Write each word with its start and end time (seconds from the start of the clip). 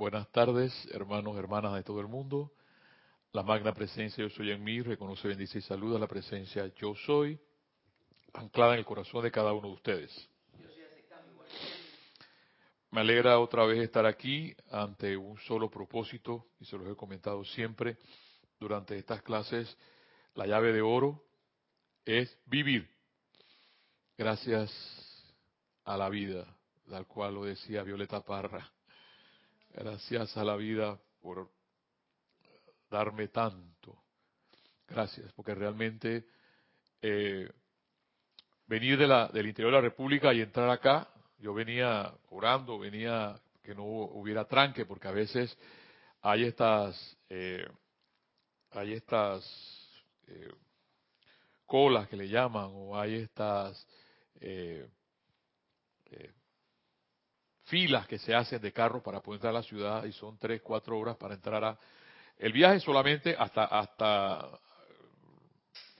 Buenas 0.00 0.32
tardes, 0.32 0.72
hermanos, 0.92 1.36
hermanas 1.36 1.74
de 1.74 1.82
todo 1.82 2.00
el 2.00 2.06
mundo. 2.08 2.50
La 3.32 3.42
magna 3.42 3.74
presencia 3.74 4.24
yo 4.24 4.30
soy 4.30 4.50
en 4.50 4.64
mí, 4.64 4.80
reconoce, 4.80 5.28
bendice 5.28 5.58
y 5.58 5.60
saluda 5.60 5.98
la 5.98 6.06
presencia 6.06 6.66
yo 6.76 6.94
soy, 7.04 7.38
anclada 8.32 8.72
en 8.72 8.78
el 8.78 8.86
corazón 8.86 9.22
de 9.22 9.30
cada 9.30 9.52
uno 9.52 9.68
de 9.68 9.74
ustedes. 9.74 10.28
Me 12.90 13.02
alegra 13.02 13.38
otra 13.38 13.66
vez 13.66 13.78
estar 13.82 14.06
aquí 14.06 14.56
ante 14.70 15.18
un 15.18 15.38
solo 15.40 15.68
propósito, 15.68 16.46
y 16.58 16.64
se 16.64 16.78
los 16.78 16.90
he 16.90 16.96
comentado 16.96 17.44
siempre 17.44 17.98
durante 18.58 18.96
estas 18.96 19.20
clases, 19.20 19.76
la 20.34 20.46
llave 20.46 20.72
de 20.72 20.80
oro 20.80 21.22
es 22.06 22.34
vivir. 22.46 22.88
Gracias 24.16 24.72
a 25.84 25.98
la 25.98 26.08
vida, 26.08 26.46
tal 26.88 27.06
cual 27.06 27.34
lo 27.34 27.44
decía 27.44 27.82
Violeta 27.82 28.22
Parra. 28.22 28.72
Gracias 29.72 30.36
a 30.36 30.44
la 30.44 30.56
vida 30.56 30.98
por 31.20 31.48
darme 32.90 33.28
tanto. 33.28 33.96
Gracias, 34.88 35.32
porque 35.32 35.54
realmente 35.54 36.26
eh, 37.00 37.48
venir 38.66 38.98
del 38.98 39.46
interior 39.46 39.72
de 39.72 39.78
la 39.78 39.80
República 39.80 40.34
y 40.34 40.40
entrar 40.40 40.68
acá, 40.70 41.08
yo 41.38 41.54
venía 41.54 42.12
orando, 42.30 42.78
venía 42.78 43.40
que 43.62 43.74
no 43.74 43.84
hubiera 43.84 44.44
tranque, 44.46 44.84
porque 44.84 45.08
a 45.08 45.12
veces 45.12 45.56
hay 46.22 46.44
estas, 46.44 47.16
eh, 47.28 47.66
hay 48.72 48.94
estas 48.94 49.44
eh, 50.26 50.52
colas 51.64 52.08
que 52.08 52.16
le 52.16 52.28
llaman, 52.28 52.70
o 52.72 52.98
hay 52.98 53.14
estas 53.14 53.86
eh, 54.40 54.88
eh, 56.06 56.32
filas 57.70 58.06
que 58.06 58.18
se 58.18 58.34
hacen 58.34 58.60
de 58.60 58.72
carros 58.72 59.02
para 59.02 59.20
poder 59.20 59.38
entrar 59.38 59.54
a 59.54 59.58
la 59.58 59.62
ciudad 59.62 60.04
y 60.04 60.12
son 60.12 60.36
tres, 60.38 60.60
cuatro 60.60 60.98
horas 60.98 61.16
para 61.16 61.34
entrar 61.34 61.64
a... 61.64 61.78
El 62.36 62.52
viaje 62.52 62.80
solamente 62.80 63.36
hasta, 63.38 63.64
hasta 63.64 64.58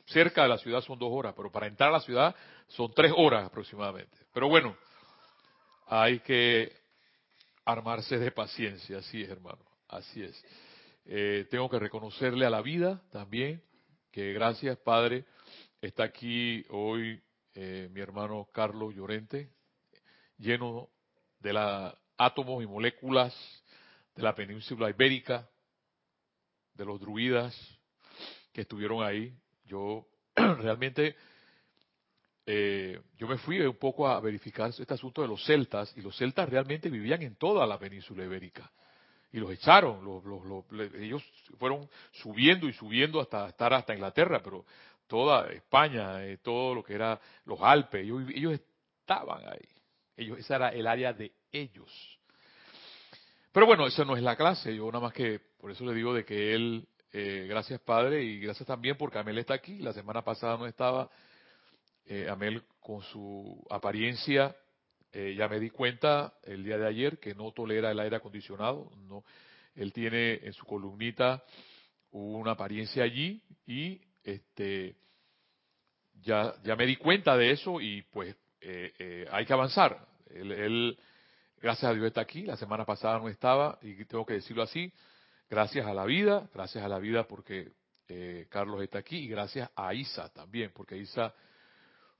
cerca 0.06 0.42
de 0.42 0.48
la 0.48 0.58
ciudad 0.58 0.80
son 0.80 0.98
dos 0.98 1.10
horas, 1.12 1.32
pero 1.36 1.50
para 1.50 1.66
entrar 1.66 1.90
a 1.90 1.92
la 1.92 2.00
ciudad 2.00 2.34
son 2.68 2.92
tres 2.92 3.12
horas 3.16 3.46
aproximadamente. 3.46 4.16
Pero 4.34 4.48
bueno, 4.48 4.76
hay 5.86 6.20
que 6.20 6.72
armarse 7.64 8.18
de 8.18 8.30
paciencia, 8.32 8.98
así 8.98 9.22
es 9.22 9.30
hermano, 9.30 9.64
así 9.88 10.22
es. 10.22 10.44
Eh, 11.04 11.46
tengo 11.50 11.68
que 11.70 11.78
reconocerle 11.78 12.46
a 12.46 12.50
la 12.50 12.62
vida 12.62 13.00
también 13.10 13.62
que 14.10 14.32
gracias 14.32 14.76
Padre 14.78 15.24
está 15.80 16.04
aquí 16.04 16.64
hoy 16.70 17.22
eh, 17.54 17.88
mi 17.92 18.00
hermano 18.00 18.48
Carlos 18.52 18.94
Llorente, 18.94 19.50
lleno 20.38 20.88
de 21.40 21.52
la 21.52 21.96
átomos 22.16 22.62
y 22.62 22.66
moléculas 22.66 23.34
de 24.14 24.22
la 24.22 24.34
península 24.34 24.90
ibérica, 24.90 25.48
de 26.74 26.84
los 26.84 27.00
druidas 27.00 27.56
que 28.52 28.62
estuvieron 28.62 29.02
ahí. 29.02 29.34
Yo 29.64 30.06
realmente, 30.34 31.16
eh, 32.46 33.00
yo 33.16 33.26
me 33.26 33.38
fui 33.38 33.60
un 33.60 33.76
poco 33.76 34.06
a 34.06 34.20
verificar 34.20 34.70
este 34.70 34.94
asunto 34.94 35.22
de 35.22 35.28
los 35.28 35.44
celtas, 35.44 35.96
y 35.96 36.02
los 36.02 36.16
celtas 36.16 36.48
realmente 36.48 36.90
vivían 36.90 37.22
en 37.22 37.36
toda 37.36 37.66
la 37.66 37.78
península 37.78 38.24
ibérica. 38.24 38.70
Y 39.32 39.38
los 39.38 39.52
echaron, 39.52 40.00
ellos 40.98 41.22
fueron 41.58 41.88
subiendo 42.10 42.68
y 42.68 42.72
subiendo 42.72 43.20
hasta 43.20 43.48
estar 43.48 43.72
hasta 43.72 43.94
Inglaterra, 43.94 44.40
pero 44.42 44.66
toda 45.06 45.48
España, 45.52 46.24
eh, 46.24 46.38
todo 46.38 46.74
lo 46.74 46.82
que 46.82 46.94
era 46.94 47.20
los 47.44 47.60
Alpes, 47.60 48.04
ellos, 48.04 48.60
estaban 49.00 49.42
ahí. 49.48 49.68
Ellos, 50.20 50.38
esa 50.38 50.56
era 50.56 50.68
el 50.68 50.86
área 50.86 51.12
de 51.12 51.32
ellos. 51.50 52.18
Pero 53.52 53.66
bueno, 53.66 53.86
esa 53.86 54.04
no 54.04 54.16
es 54.16 54.22
la 54.22 54.36
clase, 54.36 54.74
yo 54.76 54.86
nada 54.86 55.00
más 55.00 55.12
que, 55.12 55.40
por 55.58 55.70
eso 55.70 55.84
le 55.84 55.94
digo 55.94 56.14
de 56.14 56.24
que 56.24 56.54
él, 56.54 56.86
eh, 57.12 57.46
gracias 57.48 57.80
Padre, 57.80 58.22
y 58.22 58.38
gracias 58.38 58.66
también 58.66 58.96
porque 58.96 59.18
Amel 59.18 59.38
está 59.38 59.54
aquí, 59.54 59.78
la 59.78 59.92
semana 59.92 60.22
pasada 60.22 60.56
no 60.56 60.66
estaba, 60.66 61.10
eh, 62.06 62.28
Amel 62.28 62.62
con 62.80 63.02
su 63.02 63.66
apariencia, 63.70 64.54
ya 65.12 65.48
me 65.48 65.58
di 65.58 65.70
cuenta 65.70 66.34
el 66.44 66.62
día 66.62 66.78
de 66.78 66.86
ayer 66.86 67.18
que 67.18 67.34
no 67.34 67.50
tolera 67.50 67.90
el 67.90 67.98
aire 67.98 68.14
acondicionado, 68.14 68.92
no, 69.08 69.24
él 69.74 69.92
tiene 69.92 70.34
en 70.34 70.52
su 70.52 70.64
columnita 70.64 71.42
una 72.12 72.52
apariencia 72.52 73.02
allí 73.02 73.42
y 73.66 74.00
este, 74.22 74.94
ya, 76.22 76.54
ya 76.62 76.76
me 76.76 76.86
di 76.86 76.96
cuenta 76.96 77.36
de 77.36 77.50
eso 77.52 77.80
y 77.80 78.02
pues 78.02 78.36
eh, 78.60 78.92
eh, 78.98 79.26
hay 79.30 79.46
que 79.46 79.52
avanzar. 79.52 80.06
Él, 80.34 80.98
gracias 81.60 81.90
a 81.90 81.94
Dios, 81.94 82.06
está 82.06 82.20
aquí. 82.20 82.42
La 82.42 82.56
semana 82.56 82.84
pasada 82.84 83.18
no 83.18 83.28
estaba 83.28 83.78
y 83.82 84.04
tengo 84.04 84.24
que 84.24 84.34
decirlo 84.34 84.62
así. 84.62 84.92
Gracias 85.48 85.86
a 85.86 85.94
la 85.94 86.04
vida, 86.04 86.48
gracias 86.54 86.84
a 86.84 86.88
la 86.88 86.98
vida 86.98 87.26
porque 87.26 87.72
eh, 88.08 88.46
Carlos 88.48 88.82
está 88.82 88.98
aquí 88.98 89.18
y 89.18 89.28
gracias 89.28 89.70
a 89.74 89.92
Isa 89.94 90.28
también, 90.30 90.72
porque 90.74 90.96
Isa 90.96 91.34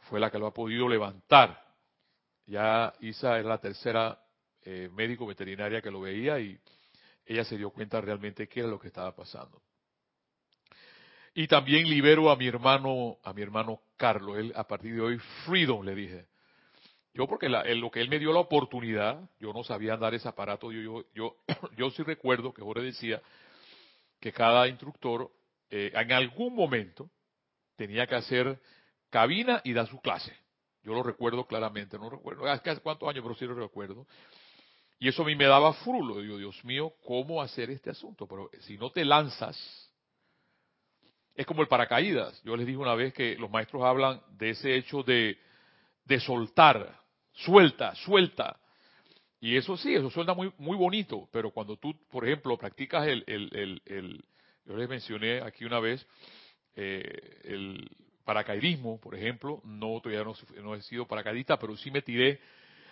fue 0.09 0.19
la 0.19 0.31
que 0.31 0.39
lo 0.39 0.47
ha 0.47 0.55
podido 0.55 0.89
levantar. 0.89 1.63
Ya 2.47 2.93
Isa 3.01 3.39
era 3.39 3.49
la 3.49 3.59
tercera 3.59 4.19
médico 4.63 5.27
veterinaria 5.27 5.81
que 5.81 5.91
lo 5.91 6.03
veía 6.03 6.39
y 6.39 6.61
ella 7.25 7.45
se 7.45 7.57
dio 7.57 7.71
cuenta 7.71 8.01
realmente 8.01 8.49
qué 8.49 8.61
era 8.61 8.69
lo 8.69 8.79
que 8.79 8.89
estaba 8.89 9.15
pasando. 9.15 9.63
Y 11.35 11.47
también 11.47 11.89
libero 11.89 12.31
a 12.31 12.37
mi 12.37 12.49
hermano, 12.49 13.19
a 13.23 13.33
mi 13.33 13.43
hermano 13.43 13.83
Carlos. 13.97 14.39
Él, 14.39 14.53
a 14.57 14.67
partir 14.67 14.95
de 14.95 15.01
hoy, 15.01 15.19
freedom, 15.47 15.85
le 15.85 15.95
dije. 15.95 16.27
Yo 17.13 17.27
porque 17.27 17.49
lo 17.49 17.91
que 17.91 18.01
él 18.01 18.09
me 18.09 18.19
dio 18.19 18.33
la 18.33 18.41
oportunidad, 18.41 19.21
yo 19.41 19.53
no 19.53 19.65
sabía 19.65 19.95
andar 19.95 20.15
ese 20.15 20.29
aparato. 20.29 20.71
Yo, 20.71 20.81
yo, 20.81 21.05
yo, 21.15 21.37
yo 21.77 21.91
sí 21.91 22.03
recuerdo 22.03 22.55
que 22.55 22.63
Jorge 22.63 22.85
decía 22.85 23.21
que 24.21 24.33
cada 24.33 24.69
instructor 24.69 25.31
eh, 25.71 25.91
en 25.95 26.13
algún 26.13 26.55
momento 26.55 27.11
tenía 27.77 28.07
que 28.07 28.15
hacer 28.15 28.61
cabina 29.09 29.61
y 29.65 29.73
dar 29.73 29.89
su 29.89 30.01
clase. 30.01 30.37
Yo 30.83 30.95
lo 30.95 31.03
recuerdo 31.03 31.47
claramente, 31.47 31.99
no 31.99 32.09
recuerdo 32.09 32.47
hace 32.47 32.81
cuántos 32.81 33.09
años, 33.09 33.23
pero 33.23 33.35
sí 33.35 33.45
lo 33.45 33.55
recuerdo. 33.55 34.07
Y 34.99 35.09
eso 35.09 35.23
a 35.23 35.27
mí 35.27 35.35
me 35.35 35.47
daba 35.47 35.73
frulo. 35.75 36.21
Digo, 36.21 36.39
Dios 36.39 36.63
mío, 36.65 36.93
¿cómo 37.05 37.43
hacer 37.43 37.71
este 37.71 37.91
asunto? 37.91 38.27
Pero 38.27 38.51
si 38.61 38.77
no 38.77 38.91
te 38.91 39.05
lanzas, 39.05 39.57
es 41.35 41.47
como 41.47 41.63
el 41.63 41.69
paracaídas. 41.69 42.43
Yo 42.45 42.57
les 42.57 42.67
dije 42.67 42.79
una 42.79 42.95
vez 42.95 43.15
que 43.15 43.35
los 43.37 43.51
maestros 43.51 43.83
hablan 43.83 44.21
de 44.37 44.51
ese 44.51 44.77
hecho 44.77 45.03
de, 45.03 45.39
de 46.05 46.21
soltar, 46.21 47.00
suelta, 47.45 47.95
suelta. 47.95 48.59
Y 49.41 49.57
eso 49.57 49.77
sí, 49.77 49.95
eso 49.95 50.11
suena 50.11 50.35
muy, 50.35 50.53
muy 50.59 50.77
bonito, 50.77 51.29
pero 51.33 51.51
cuando 51.51 51.77
tú, 51.77 51.95
por 52.11 52.27
ejemplo, 52.27 52.59
practicas 52.59 53.07
el, 53.07 53.25
el, 53.27 53.81
el, 53.87 54.25
yo 54.67 54.77
les 54.77 54.89
mencioné 54.89 55.41
aquí 55.41 55.65
una 55.65 55.81
vez, 55.81 56.07
eh, 56.77 57.41
el 57.45 57.91
paracaidismo, 58.25 59.01
por 59.01 59.15
ejemplo, 59.15 59.61
no, 59.65 60.01
todavía 60.01 60.25
no, 60.25 60.35
no, 60.63 60.75
he 60.75 60.83
sido 60.83 61.07
paracaidista, 61.07 61.59
pero 61.59 61.77
sí 61.77 61.91
me 61.91 62.03
tiré 62.03 62.39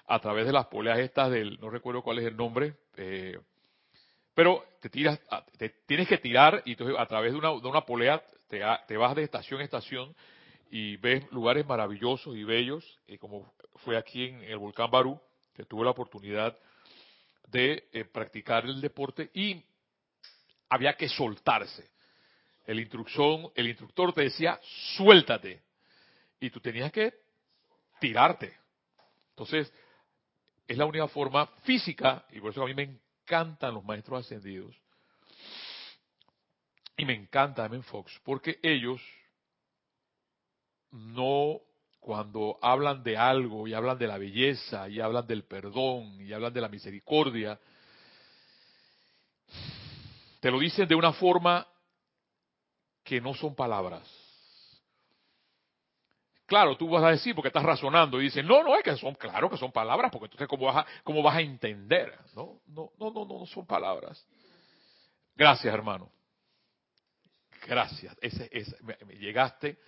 a 0.06 0.18
través 0.20 0.46
de 0.46 0.52
las 0.52 0.66
poleas 0.66 0.98
estas 0.98 1.30
del, 1.30 1.60
no 1.60 1.68
recuerdo 1.68 2.02
cuál 2.02 2.18
es 2.18 2.24
el 2.24 2.36
nombre, 2.36 2.74
eh, 2.96 3.38
pero 4.34 4.64
te 4.80 4.88
tiras, 4.88 5.20
te 5.58 5.68
tienes 5.86 6.08
que 6.08 6.18
tirar 6.18 6.62
y 6.64 6.72
entonces 6.72 6.96
a 6.98 7.06
través 7.06 7.32
de 7.32 7.38
una, 7.38 7.48
de 7.48 7.68
una 7.68 7.82
polea 7.82 8.22
te, 8.48 8.62
te, 8.86 8.96
vas 8.96 9.14
de 9.14 9.24
estación 9.24 9.60
a 9.60 9.64
estación 9.64 10.14
y 10.70 10.96
ves 10.96 11.30
lugares 11.32 11.66
maravillosos 11.66 12.36
y 12.36 12.44
bellos, 12.44 12.84
y 13.06 13.18
como 13.18 13.52
fue 13.76 13.96
aquí 13.96 14.24
en 14.26 14.42
el 14.42 14.58
volcán 14.58 14.90
Barú, 14.90 15.20
que 15.54 15.64
tuve 15.64 15.84
la 15.84 15.90
oportunidad 15.90 16.56
de 17.48 17.88
eh, 17.92 18.04
practicar 18.04 18.64
el 18.64 18.80
deporte 18.80 19.30
y 19.32 19.62
había 20.68 20.94
que 20.94 21.08
soltarse. 21.08 21.90
El, 22.66 22.80
instrucción, 22.80 23.50
el 23.54 23.68
instructor 23.68 24.12
te 24.12 24.22
decía, 24.22 24.60
suéltate. 24.96 25.62
Y 26.40 26.50
tú 26.50 26.60
tenías 26.60 26.92
que 26.92 27.14
tirarte. 27.98 28.54
Entonces, 29.30 29.72
es 30.66 30.76
la 30.76 30.84
única 30.84 31.08
forma 31.08 31.46
física, 31.64 32.26
y 32.30 32.40
por 32.40 32.50
eso 32.50 32.62
a 32.62 32.66
mí 32.66 32.74
me 32.74 32.82
encantan 32.82 33.74
los 33.74 33.84
maestros 33.84 34.26
ascendidos. 34.26 34.76
Y 36.96 37.04
me 37.04 37.14
encanta 37.14 37.64
Amen 37.64 37.82
Fox, 37.82 38.20
porque 38.22 38.58
ellos 38.62 39.00
no, 40.92 41.60
cuando 42.00 42.58
hablan 42.62 43.02
de 43.02 43.16
algo 43.16 43.66
y 43.66 43.74
hablan 43.74 43.98
de 43.98 44.06
la 44.06 44.18
belleza 44.18 44.88
y 44.88 45.00
hablan 45.00 45.26
del 45.26 45.44
perdón 45.44 46.20
y 46.20 46.32
hablan 46.32 46.52
de 46.52 46.60
la 46.60 46.68
misericordia, 46.68 47.58
te 50.40 50.50
lo 50.50 50.58
dicen 50.58 50.86
de 50.88 50.94
una 50.94 51.12
forma 51.12 51.66
que 53.02 53.20
no 53.20 53.34
son 53.34 53.54
palabras. 53.54 54.08
Claro, 56.46 56.78
tú 56.78 56.88
vas 56.88 57.04
a 57.04 57.10
decir 57.10 57.34
porque 57.34 57.48
estás 57.48 57.62
razonando 57.62 58.18
y 58.18 58.24
dices, 58.24 58.42
no, 58.42 58.62
no, 58.62 58.74
es 58.74 58.82
que 58.82 58.96
son, 58.96 59.14
claro 59.16 59.50
que 59.50 59.58
son 59.58 59.70
palabras, 59.70 60.10
porque 60.10 60.26
entonces 60.26 60.48
¿cómo 60.48 60.64
vas 60.64 60.76
a, 60.76 60.86
cómo 61.04 61.22
vas 61.22 61.36
a 61.36 61.42
entender? 61.42 62.18
No, 62.34 62.60
no, 62.68 62.90
no, 62.98 63.10
no, 63.10 63.26
no 63.26 63.46
son 63.46 63.66
palabras. 63.66 64.24
Gracias, 65.36 65.72
hermano. 65.74 66.10
Gracias. 67.66 68.16
Ese, 68.22 68.48
ese, 68.50 68.76
llegaste, 69.18 69.78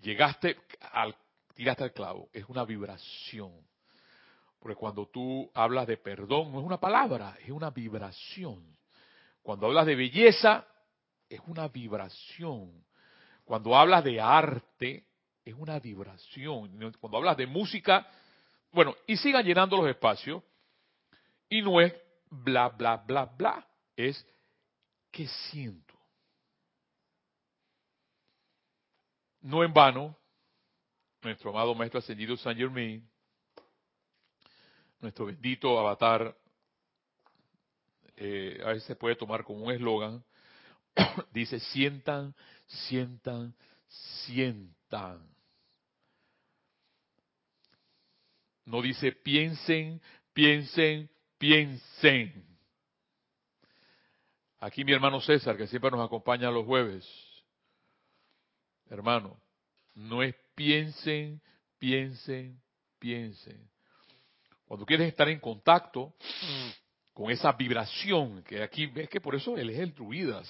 llegaste 0.00 0.56
al, 0.92 1.14
tiraste 1.54 1.84
al 1.84 1.92
clavo. 1.92 2.28
Es 2.32 2.44
una 2.48 2.64
vibración. 2.64 3.52
Porque 4.58 4.76
cuando 4.76 5.06
tú 5.06 5.50
hablas 5.54 5.86
de 5.86 5.96
perdón, 5.96 6.52
no 6.52 6.60
es 6.60 6.64
una 6.64 6.80
palabra, 6.80 7.36
es 7.42 7.50
una 7.50 7.70
vibración. 7.70 8.64
Cuando 9.42 9.66
hablas 9.66 9.86
de 9.86 9.94
belleza, 9.94 10.66
es 11.28 11.40
una 11.46 11.68
vibración. 11.68 12.84
Cuando 13.44 13.76
hablas 13.76 14.02
de 14.04 14.20
arte, 14.20 15.06
es 15.44 15.54
una 15.54 15.78
vibración. 15.78 16.92
Cuando 16.98 17.18
hablas 17.18 17.36
de 17.36 17.46
música, 17.46 18.06
bueno, 18.72 18.96
y 19.06 19.16
sigan 19.16 19.44
llenando 19.44 19.76
los 19.76 19.88
espacios, 19.88 20.42
y 21.48 21.60
no 21.60 21.80
es 21.80 21.94
bla, 22.30 22.70
bla, 22.70 22.96
bla, 22.96 23.26
bla, 23.26 23.66
es 23.94 24.26
qué 25.10 25.28
siento. 25.28 25.93
No 29.44 29.62
en 29.62 29.72
vano, 29.72 30.18
nuestro 31.22 31.50
amado 31.50 31.74
Maestro 31.74 32.00
Ascendido 32.00 32.36
San 32.36 32.56
Germain 32.56 33.06
nuestro 35.04 35.26
bendito 35.26 35.78
avatar, 35.78 36.34
eh, 38.16 38.58
a 38.64 38.68
veces 38.68 38.84
se 38.84 38.96
puede 38.96 39.16
tomar 39.16 39.44
como 39.44 39.66
un 39.66 39.72
eslogan, 39.72 40.24
dice, 41.30 41.60
sientan, 41.60 42.34
sientan, 42.66 43.54
sientan. 44.24 45.28
No 48.64 48.80
dice 48.80 49.12
piensen, 49.12 50.00
piensen, 50.32 51.10
piensen. 51.36 52.46
Aquí 54.58 54.86
mi 54.86 54.92
hermano 54.92 55.20
César, 55.20 55.58
que 55.58 55.66
siempre 55.66 55.90
nos 55.90 56.02
acompaña 56.02 56.50
los 56.50 56.64
jueves, 56.64 57.06
hermano, 58.94 59.36
no 59.94 60.22
es 60.22 60.34
piensen, 60.54 61.40
piensen, 61.78 62.60
piensen. 62.98 63.68
Cuando 64.66 64.86
quieres 64.86 65.08
estar 65.08 65.28
en 65.28 65.40
contacto 65.40 66.14
con 67.12 67.30
esa 67.30 67.52
vibración, 67.52 68.42
que 68.42 68.62
aquí 68.62 68.86
ves 68.86 69.08
que 69.08 69.20
por 69.20 69.34
eso 69.34 69.56
él 69.56 69.70
es 69.70 69.78
el 69.78 69.94
druida, 69.94 70.42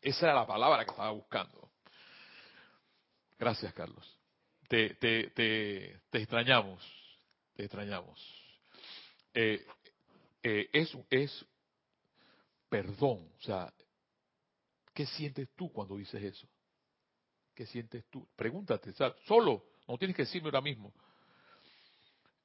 esa 0.00 0.26
era 0.26 0.34
la 0.34 0.46
palabra 0.46 0.84
que 0.84 0.90
estaba 0.90 1.10
buscando. 1.10 1.70
Gracias, 3.38 3.72
Carlos. 3.74 4.18
Te, 4.68 4.94
te, 4.94 5.30
te, 5.30 6.00
extrañamos, 6.12 6.82
te 7.54 7.64
extrañamos. 7.64 8.18
Eh, 9.34 9.66
eh, 10.42 10.70
eso 10.72 11.04
es 11.10 11.44
perdón, 12.72 13.28
o 13.38 13.42
sea, 13.42 13.70
¿qué 14.92 15.06
sientes 15.06 15.48
tú 15.56 15.72
cuando 15.72 15.96
dices 15.96 16.22
eso? 16.22 16.48
¿Qué 17.54 17.66
sientes 17.66 18.04
tú? 18.10 18.26
Pregúntate, 18.36 18.92
solo, 19.26 19.64
no 19.86 19.98
tienes 19.98 20.16
que 20.16 20.22
decirme 20.22 20.48
ahora 20.48 20.60
mismo. 20.60 20.92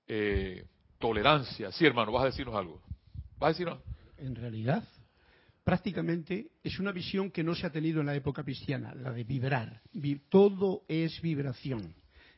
Eh, 0.08 0.66
tolerancia. 0.98 1.72
Sí, 1.72 1.86
hermano, 1.86 2.12
vas 2.12 2.24
a 2.24 2.28
decirnos 2.28 2.56
algo. 2.56 2.82
¿Vas 3.38 3.50
a 3.50 3.54
decirnos? 3.54 3.80
En 4.18 4.36
realidad, 4.36 4.84
prácticamente 5.64 6.52
es 6.64 6.80
una 6.80 6.92
visión 6.92 7.32
que 7.32 7.44
no 7.44 7.54
se 7.56 7.68
ha 7.68 7.72
tenido 7.72 8.00
en 8.00 8.08
la 8.08 8.16
época 8.16 8.44
cristiana, 8.44 8.96
la 8.96 9.12
de 9.12 9.24
vibrar. 9.24 9.82
Todo 10.30 10.84
es 10.88 11.22
vibración. 11.22 11.94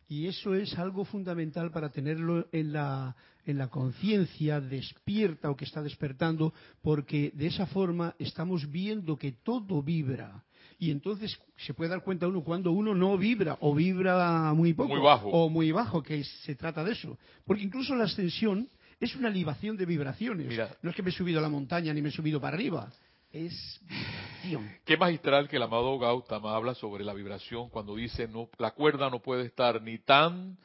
Y 0.09 0.27
eso 0.27 0.55
es 0.55 0.77
algo 0.77 1.05
fundamental 1.05 1.71
para 1.71 1.89
tenerlo 1.89 2.47
en 2.51 2.73
la, 2.73 3.15
en 3.45 3.57
la 3.57 3.69
conciencia 3.69 4.59
despierta 4.59 5.49
o 5.49 5.55
que 5.55 5.65
está 5.65 5.81
despertando, 5.81 6.51
porque 6.81 7.31
de 7.35 7.47
esa 7.47 7.67
forma 7.67 8.15
estamos 8.19 8.69
viendo 8.69 9.15
que 9.17 9.31
todo 9.31 9.81
vibra 9.81 10.43
y 10.79 10.91
entonces 10.91 11.37
se 11.57 11.73
puede 11.73 11.89
dar 11.89 12.01
cuenta 12.03 12.27
uno 12.27 12.41
cuando 12.41 12.71
uno 12.71 12.95
no 12.95 13.17
vibra 13.17 13.57
o 13.59 13.75
vibra 13.75 14.53
muy 14.53 14.73
poco 14.73 14.93
o 15.25 15.49
muy 15.49 15.71
bajo, 15.73 16.01
que 16.01 16.23
se 16.23 16.55
trata 16.55 16.83
de 16.85 16.93
eso. 16.93 17.17
Porque 17.45 17.63
incluso 17.63 17.93
la 17.95 18.05
ascensión 18.05 18.69
es 18.97 19.13
una 19.15 19.29
libación 19.29 19.75
de 19.75 19.85
vibraciones. 19.85 20.57
No 20.81 20.89
es 20.89 20.95
que 20.95 21.03
me 21.03 21.09
he 21.09 21.13
subido 21.13 21.39
a 21.39 21.41
la 21.41 21.49
montaña 21.49 21.93
ni 21.93 22.01
me 22.01 22.09
he 22.09 22.13
subido 22.13 22.39
para 22.39 22.55
arriba. 22.55 22.89
Es 23.31 23.79
vibración. 23.81 24.79
Qué 24.85 24.97
magistral 24.97 25.47
que 25.47 25.57
el 25.57 25.61
amado 25.61 25.99
Gautama 25.99 26.55
habla 26.55 26.73
sobre 26.73 27.03
la 27.03 27.13
vibración 27.13 27.69
cuando 27.69 27.95
dice 27.95 28.27
no, 28.27 28.49
la 28.57 28.71
cuerda 28.71 29.09
no 29.09 29.21
puede 29.21 29.45
estar 29.45 29.81
ni 29.81 29.99
tan 29.99 30.57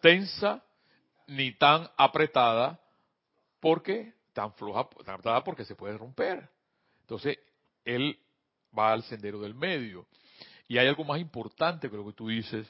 tensa 0.00 0.62
ni 1.26 1.52
tan 1.52 1.88
apretada 1.96 2.80
porque 3.58 4.14
tan 4.32 4.52
floja, 4.54 4.88
tan 5.04 5.14
apretada 5.14 5.42
porque 5.42 5.64
se 5.64 5.74
puede 5.74 5.96
romper. 5.98 6.48
Entonces, 7.00 7.38
él 7.84 8.18
va 8.76 8.92
al 8.92 9.02
sendero 9.04 9.40
del 9.40 9.54
medio. 9.54 10.06
Y 10.68 10.78
hay 10.78 10.86
algo 10.86 11.04
más 11.04 11.20
importante 11.20 11.90
que 11.90 11.96
lo 11.96 12.04
que 12.06 12.12
tú 12.12 12.28
dices, 12.28 12.66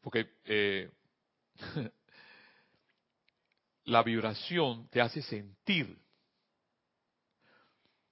porque 0.00 0.28
eh, 0.44 0.90
la 3.84 4.02
vibración 4.02 4.88
te 4.88 5.00
hace 5.00 5.22
sentir. 5.22 5.96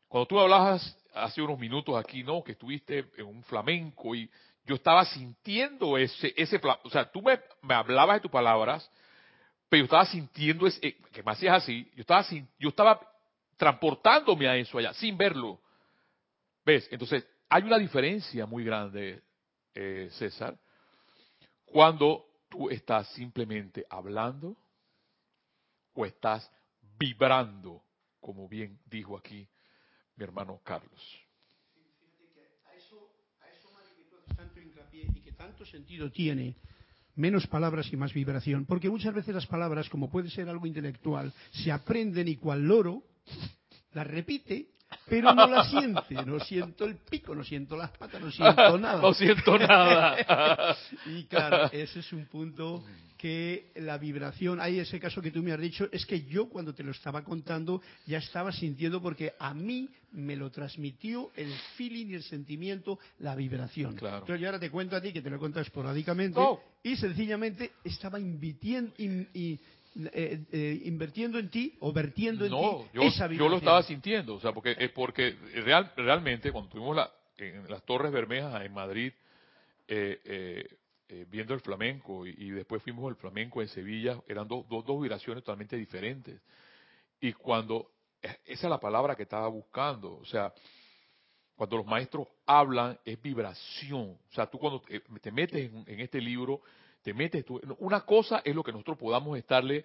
Cuando 0.08 0.26
tú 0.26 0.38
hablabas 0.38 0.97
hace 1.14 1.43
unos 1.43 1.58
minutos 1.58 1.97
aquí, 1.97 2.23
¿no? 2.23 2.43
Que 2.43 2.53
estuviste 2.53 3.11
en 3.17 3.26
un 3.26 3.43
flamenco 3.44 4.14
y 4.14 4.31
yo 4.64 4.76
estaba 4.76 5.05
sintiendo 5.05 5.97
ese, 5.97 6.32
ese, 6.37 6.61
o 6.82 6.91
sea, 6.91 7.11
tú 7.11 7.23
me, 7.23 7.41
me 7.62 7.75
hablabas 7.75 8.17
de 8.17 8.20
tus 8.20 8.31
palabras, 8.31 8.88
pero 9.69 9.81
yo 9.81 9.85
estaba 9.85 10.06
sintiendo 10.06 10.67
ese, 10.67 10.87
eh, 10.87 10.97
que 11.12 11.23
me 11.23 11.32
hacías 11.32 11.62
así, 11.62 11.91
yo 11.94 12.00
estaba, 12.03 12.26
yo 12.58 12.69
estaba 12.69 13.00
transportándome 13.56 14.49
a 14.49 14.56
eso 14.56 14.79
allá, 14.79 14.93
sin 14.94 15.17
verlo. 15.17 15.61
¿Ves? 16.64 16.88
Entonces, 16.91 17.26
hay 17.49 17.62
una 17.62 17.79
diferencia 17.79 18.44
muy 18.44 18.64
grande, 18.64 19.23
eh, 19.75 20.09
César, 20.12 20.56
cuando 21.64 22.26
tú 22.49 22.70
estás 22.70 23.09
simplemente 23.11 23.87
hablando 23.88 24.56
o 25.94 26.05
estás 26.05 26.50
vibrando, 26.99 27.82
como 28.20 28.49
bien 28.49 28.79
dijo 28.87 29.17
aquí 29.17 29.49
mi 30.16 30.24
hermano 30.24 30.60
Carlos. 30.64 31.26
Tanto 34.36 34.60
hincapié 34.60 35.06
y 35.14 35.20
que 35.20 35.32
tanto 35.32 35.64
sentido 35.64 36.10
tiene 36.10 36.56
menos 37.14 37.46
palabras 37.46 37.90
y 37.92 37.96
más 37.96 38.12
vibración, 38.12 38.66
porque 38.66 38.90
muchas 38.90 39.14
veces 39.14 39.34
las 39.34 39.46
palabras, 39.46 39.88
como 39.88 40.10
puede 40.10 40.28
ser 40.30 40.48
algo 40.48 40.66
intelectual, 40.66 41.32
se 41.52 41.72
aprenden 41.72 42.28
y 42.28 42.36
cual 42.36 42.66
loro 42.66 43.02
las 43.92 44.06
repite 44.06 44.75
pero 45.08 45.32
no 45.35 45.47
la 45.47 45.64
siente, 45.64 46.14
no 46.25 46.41
siento 46.41 46.85
el 46.85 46.97
pico, 46.97 47.35
no 47.35 47.44
siento 47.44 47.76
las 47.76 47.91
patas, 47.91 48.20
no 48.20 48.31
siento 48.31 48.79
nada. 48.79 49.00
no 49.00 49.14
siento 49.14 49.58
nada. 49.58 50.76
y 51.06 51.25
claro, 51.25 51.70
ese 51.73 52.00
es 52.00 52.12
un 52.12 52.26
punto 52.26 52.85
que 53.17 53.73
la 53.76 53.99
vibración, 53.99 54.61
hay 54.61 54.79
ese 54.79 55.00
caso 55.00 55.23
que 55.23 55.31
tú 55.31 55.43
me 55.43 55.53
has 55.53 55.61
dicho, 55.61 55.88
es 55.91 56.05
que 56.05 56.25
yo 56.25 56.49
cuando 56.49 56.75
te 56.75 56.82
lo 56.82 56.91
estaba 56.91 57.23
contando 57.23 57.81
ya 58.06 58.19
estaba 58.19 58.53
sintiendo 58.53 59.00
porque 59.00 59.32
a 59.38 59.55
mí 59.55 59.88
me 60.12 60.37
lo 60.37 60.50
transmitió 60.50 61.30
el 61.37 61.52
feeling 61.76 62.07
y 62.07 62.14
el 62.14 62.23
sentimiento, 62.23 62.99
la 63.21 63.35
vibración. 63.35 63.95
Claro. 63.95 64.19
Entonces 64.19 64.40
yo 64.40 64.49
ahora 64.49 64.59
te 64.59 64.71
cuento 64.71 64.97
a 64.97 65.00
ti 65.00 65.12
que 65.12 65.23
te 65.23 65.30
lo 65.30 65.45
he 65.45 65.61
esporádicamente 65.61 66.40
y 66.83 66.97
sencillamente 66.97 67.73
estaba 67.85 68.21
invitiendo, 68.21 68.92
y 68.99 69.59
eh, 70.12 70.45
eh, 70.53 70.83
invirtiendo 70.85 71.38
en 71.38 71.50
ti 71.50 71.76
o 71.81 71.93
vertiendo 71.93 72.45
en 72.45 72.50
ti 72.50 72.88
yo, 72.93 73.03
esa 73.03 73.29
yo 73.29 73.49
lo 73.49 73.57
estaba 73.57 73.83
sintiendo, 73.83 74.35
o 74.35 74.41
sea, 74.41 74.53
porque 74.53 74.76
es 74.79 74.91
porque 74.91 75.37
real, 75.65 75.93
realmente 75.97 76.53
cuando 76.53 76.71
tuvimos 76.71 76.97
la, 76.97 77.11
en 77.38 77.69
las 77.71 77.83
Torres 77.85 78.12
Bermejas 78.12 78.65
en 78.65 78.73
Madrid 78.73 79.12
eh, 79.88 81.26
viendo 81.29 81.55
el 81.55 81.61
flamenco 81.61 82.26
y, 82.26 82.50
después 82.50 82.83
fuimos 82.83 83.09
al 83.09 83.17
flamenco 83.17 83.62
en 83.62 83.69
Sevilla, 83.69 84.21
eran 84.26 84.49
dos 84.49 84.67
vibraciones 85.00 85.45
totalmente 85.45 85.76
diferentes. 85.76 86.41
Y 87.21 87.33
cuando, 87.33 87.93
esa 88.21 88.67
es 88.67 88.71
la 88.71 88.81
palabra 88.81 89.15
que 89.15 89.23
estaba 89.23 89.47
buscando, 89.49 90.17
o 90.17 90.25
sea, 90.25 90.53
cuando 91.57 91.79
los 91.79 91.87
maestros 91.87 92.29
hablan 92.45 92.99
es 93.05 93.21
vibración. 93.21 94.19
O 94.31 94.33
sea, 94.35 94.47
tú 94.47 94.59
cuando 94.59 94.83
te, 95.23 95.33
metes 95.33 95.73
en, 95.87 96.00
este 96.00 96.21
libro 96.21 96.61
te 97.06 97.14
metes 97.14 97.44
tú. 97.44 97.60
Una 97.78 98.00
cosa 98.00 98.42
es 98.44 98.52
lo 98.52 98.64
que 98.64 98.72
nosotros 98.72 98.98
podamos 98.98 99.38
estarle, 99.38 99.84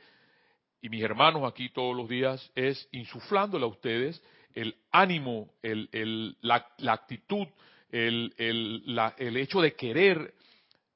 y 0.81 0.89
mis 0.89 1.03
hermanos 1.03 1.43
aquí 1.47 1.69
todos 1.69 1.95
los 1.95 2.09
días, 2.09 2.51
es 2.55 2.89
insuflándole 2.93 3.63
a 3.63 3.67
ustedes 3.67 4.19
el 4.55 4.75
ánimo, 4.91 5.53
el, 5.61 6.35
la, 6.41 6.65
actitud, 6.87 7.45
el, 7.91 8.33
el 8.39 9.37
hecho 9.37 9.61
de 9.61 9.75
querer 9.75 10.33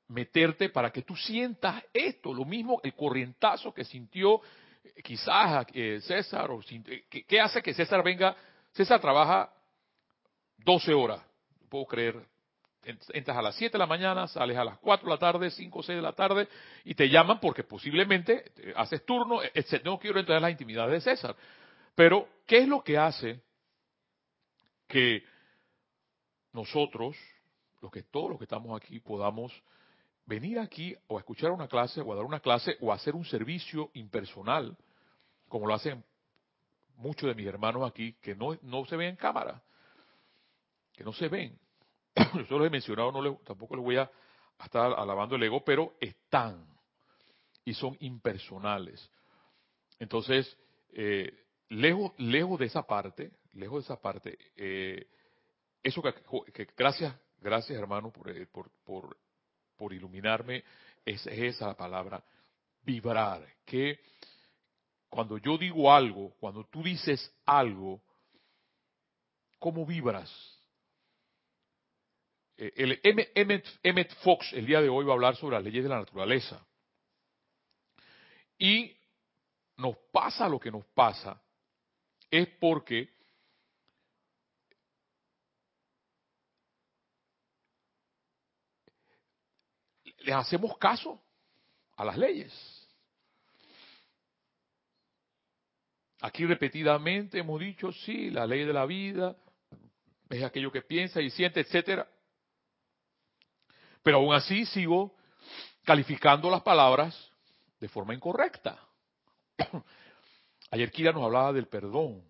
meterte 0.08 0.70
para 0.70 0.91
que 0.91 1.03
tú 1.03 1.15
sientas 1.15 1.84
esto, 1.94 2.34
lo 2.34 2.44
mismo, 2.44 2.82
el 2.84 2.96
corrientazo 2.96 3.72
que 3.72 3.86
sintió 3.86 4.41
eh, 4.84 5.03
quizás 5.03 5.67
eh, 5.75 6.00
César, 6.01 6.50
o 6.50 6.60
eh, 6.60 7.05
¿qué 7.08 7.39
hace 7.39 7.62
que 7.62 7.75
César 7.75 8.03
venga? 8.03 8.36
César 8.72 9.00
trabaja 9.00 9.53
12 10.58 10.91
horas, 10.91 11.22
puedo 11.70 11.86
creer, 11.86 12.25
entras 12.86 13.38
a 13.38 13.42
las 13.42 13.56
7 13.56 13.74
de 13.74 13.80
la 13.80 13.88
mañana, 13.88 14.27
sales 14.27 14.58
a 14.58 14.63
las 14.63 14.77
4 14.80 15.06
de 15.06 15.12
la 15.12 15.20
tarde, 15.20 15.50
5 15.50 15.80
o 15.80 15.84
6 15.84 15.96
de 15.96 16.01
la 16.01 16.13
tarde, 16.13 16.48
y 16.84 16.96
te 16.96 17.10
llaman 17.10 17.39
porque 17.39 17.63
posiblemente 17.63 18.51
haces 18.75 19.06
turno, 19.06 19.42
etc. 19.42 19.84
No 19.84 20.00
quiero 20.00 20.20
entrar 20.20 20.38
en 20.38 20.44
la 20.44 20.51
intimidad 20.51 20.88
de 20.89 21.01
César. 21.01 21.36
Pero, 21.96 22.27
¿qué 22.46 22.60
es 22.60 22.68
lo 22.68 22.84
que 22.84 22.98
hace 22.98 23.42
que 24.88 25.24
nosotros, 26.54 27.18
los 27.82 27.92
que 27.92 28.04
todos 28.04 28.30
los 28.30 28.38
que 28.38 28.46
estamos 28.46 28.80
aquí, 28.80 29.00
podamos 29.00 29.51
venir 30.25 30.60
aquí 30.60 30.96
o 31.08 31.20
escuchar 31.20 31.51
una 31.51 31.68
clase 31.68 32.01
o 32.01 32.12
a 32.12 32.15
dar 32.15 32.25
una 32.25 32.39
clase 32.39 32.77
o 32.82 32.92
hacer 32.92 33.15
un 33.15 33.25
servicio 33.25 33.92
impersonal, 33.94 34.75
como 35.48 35.68
lo 35.68 35.74
hacen 35.74 36.04
muchos 36.98 37.27
de 37.27 37.36
mis 37.36 37.48
hermanos 37.48 37.89
aquí, 37.89 38.13
que 38.22 38.36
no, 38.36 38.58
no 38.62 38.86
se 38.86 38.96
ven 38.96 39.10
en 39.10 39.15
cámara, 39.15 39.62
que 40.94 41.04
no 41.04 41.13
se 41.13 41.27
ven. 41.27 41.58
Yo 42.34 42.46
solo 42.46 42.66
he 42.66 42.70
mencionado, 42.70 43.12
no 43.12 43.22
le, 43.22 43.38
tampoco 43.46 43.76
les 43.76 43.84
voy 43.84 43.98
a, 43.98 44.10
estar 44.64 44.94
alabando 44.94 45.36
el 45.36 45.44
ego, 45.44 45.64
pero 45.66 45.96
están 46.00 46.66
y 47.66 47.74
son 47.74 47.98
impersonales. 48.00 49.12
Entonces, 50.00 50.58
eh, 50.94 51.46
lejos, 51.70 52.14
lejos 52.18 52.60
de 52.60 52.66
esa 52.68 52.84
parte, 52.84 53.32
lejos 53.54 53.84
de 53.84 53.94
esa 53.94 54.02
parte, 54.02 54.38
eh, 54.56 55.08
eso 55.84 56.02
que, 56.02 56.68
gracias, 56.78 57.14
gracias 57.42 57.78
hermano 57.78 58.12
por, 58.12 58.30
eh, 58.30 58.48
por, 58.48 58.70
por, 58.86 59.18
por 59.76 59.94
iluminarme, 59.94 60.64
es, 61.04 61.26
esa 61.28 61.68
la 61.68 61.76
palabra, 61.76 62.24
vibrar, 62.82 63.46
que 63.66 64.00
cuando 65.10 65.38
yo 65.38 65.58
digo 65.58 65.92
algo, 65.92 66.32
cuando 66.40 66.66
tú 66.66 66.82
dices 66.82 67.34
algo, 67.46 68.02
¿cómo 69.60 69.86
vibras? 69.86 70.55
Eh, 72.58 72.72
el 72.76 73.00
Emmett, 73.04 74.14
Fox 74.24 74.54
el 74.54 74.66
día 74.66 74.82
de 74.82 74.90
hoy 74.90 75.06
va 75.06 75.12
a 75.12 75.16
hablar 75.16 75.36
sobre 75.36 75.58
las 75.58 75.64
leyes 75.64 75.84
de 75.84 75.90
la 75.90 76.00
naturaleza. 76.00 76.66
Y 78.58 78.96
nos 79.78 79.98
pasa 80.12 80.48
lo 80.48 80.60
que 80.60 80.72
nos 80.72 80.86
pasa 80.86 81.42
es 82.32 82.48
porque 82.60 83.14
les 90.20 90.36
hacemos 90.36 90.78
caso 90.78 91.22
a 91.98 92.06
las 92.06 92.18
leyes. 92.18 92.54
Aquí 96.22 96.46
repetidamente 96.46 97.40
hemos 97.40 97.60
dicho, 97.60 97.92
sí, 97.92 98.32
la 98.32 98.48
ley 98.48 98.64
de 98.66 98.74
la 98.74 98.86
vida 98.86 99.36
es 100.30 100.44
aquello 100.44 100.72
que 100.72 100.82
piensa 100.82 101.22
y 101.22 101.30
siente, 101.30 101.60
etcétera. 101.60 102.08
Pero 104.06 104.18
aún 104.18 104.36
así 104.36 104.68
sigo 104.68 105.16
calificando 105.84 106.52
las 106.52 106.62
palabras 106.62 107.32
de 107.80 107.90
forma 107.90 108.14
incorrecta. 108.14 108.80
Ayer 110.70 110.92
Kira 110.92 111.12
nos 111.12 111.24
hablaba 111.24 111.52
del 111.52 111.68
perdón. 111.68 112.24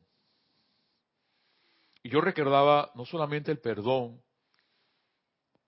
Y 2.01 2.08
yo 2.08 2.22
recordaba 2.22 2.94
no 2.96 3.05
solamente 3.05 3.51
el 3.51 3.60
perdón, 3.60 4.24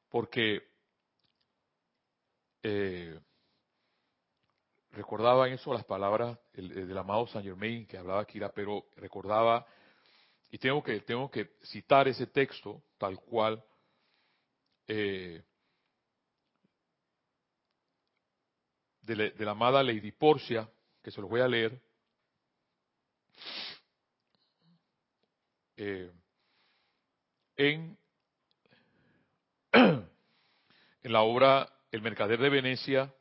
porque 0.08 0.66
eh, 2.64 3.20
recordaba 4.92 5.50
en 5.50 5.56
eso 5.56 5.74
las 5.74 5.84
palabras 5.84 6.40
del, 6.54 6.98
amado 6.98 7.28
Saint 7.28 7.46
Germain 7.46 7.86
que 7.86 7.98
hablaba 7.98 8.24
Kira, 8.26 8.50
pero 8.54 8.86
recordaba, 8.96 9.68
y 10.52 10.58
tengo 10.58 10.82
que, 10.82 11.02
tengo 11.02 11.30
que 11.30 11.58
citar 11.64 12.08
ese 12.08 12.28
texto 12.28 12.82
tal 12.98 13.20
cual, 13.20 13.62
eh, 14.88 15.44
de, 19.08 19.46
la, 19.46 19.52
amada 19.52 19.82
Lady 19.82 20.12
Porcia, 20.12 20.70
que 21.02 21.12
se 21.12 21.22
los 21.22 21.30
voy 21.30 21.40
a 21.40 21.48
leer. 21.48 21.80
Eh, 25.78 26.12
en, 27.56 27.98
en 29.72 31.12
la 31.14 31.22
obra 31.22 31.72
El 31.92 32.02
Mercader 32.02 32.40
de 32.40 32.50
Venecia 32.50 33.14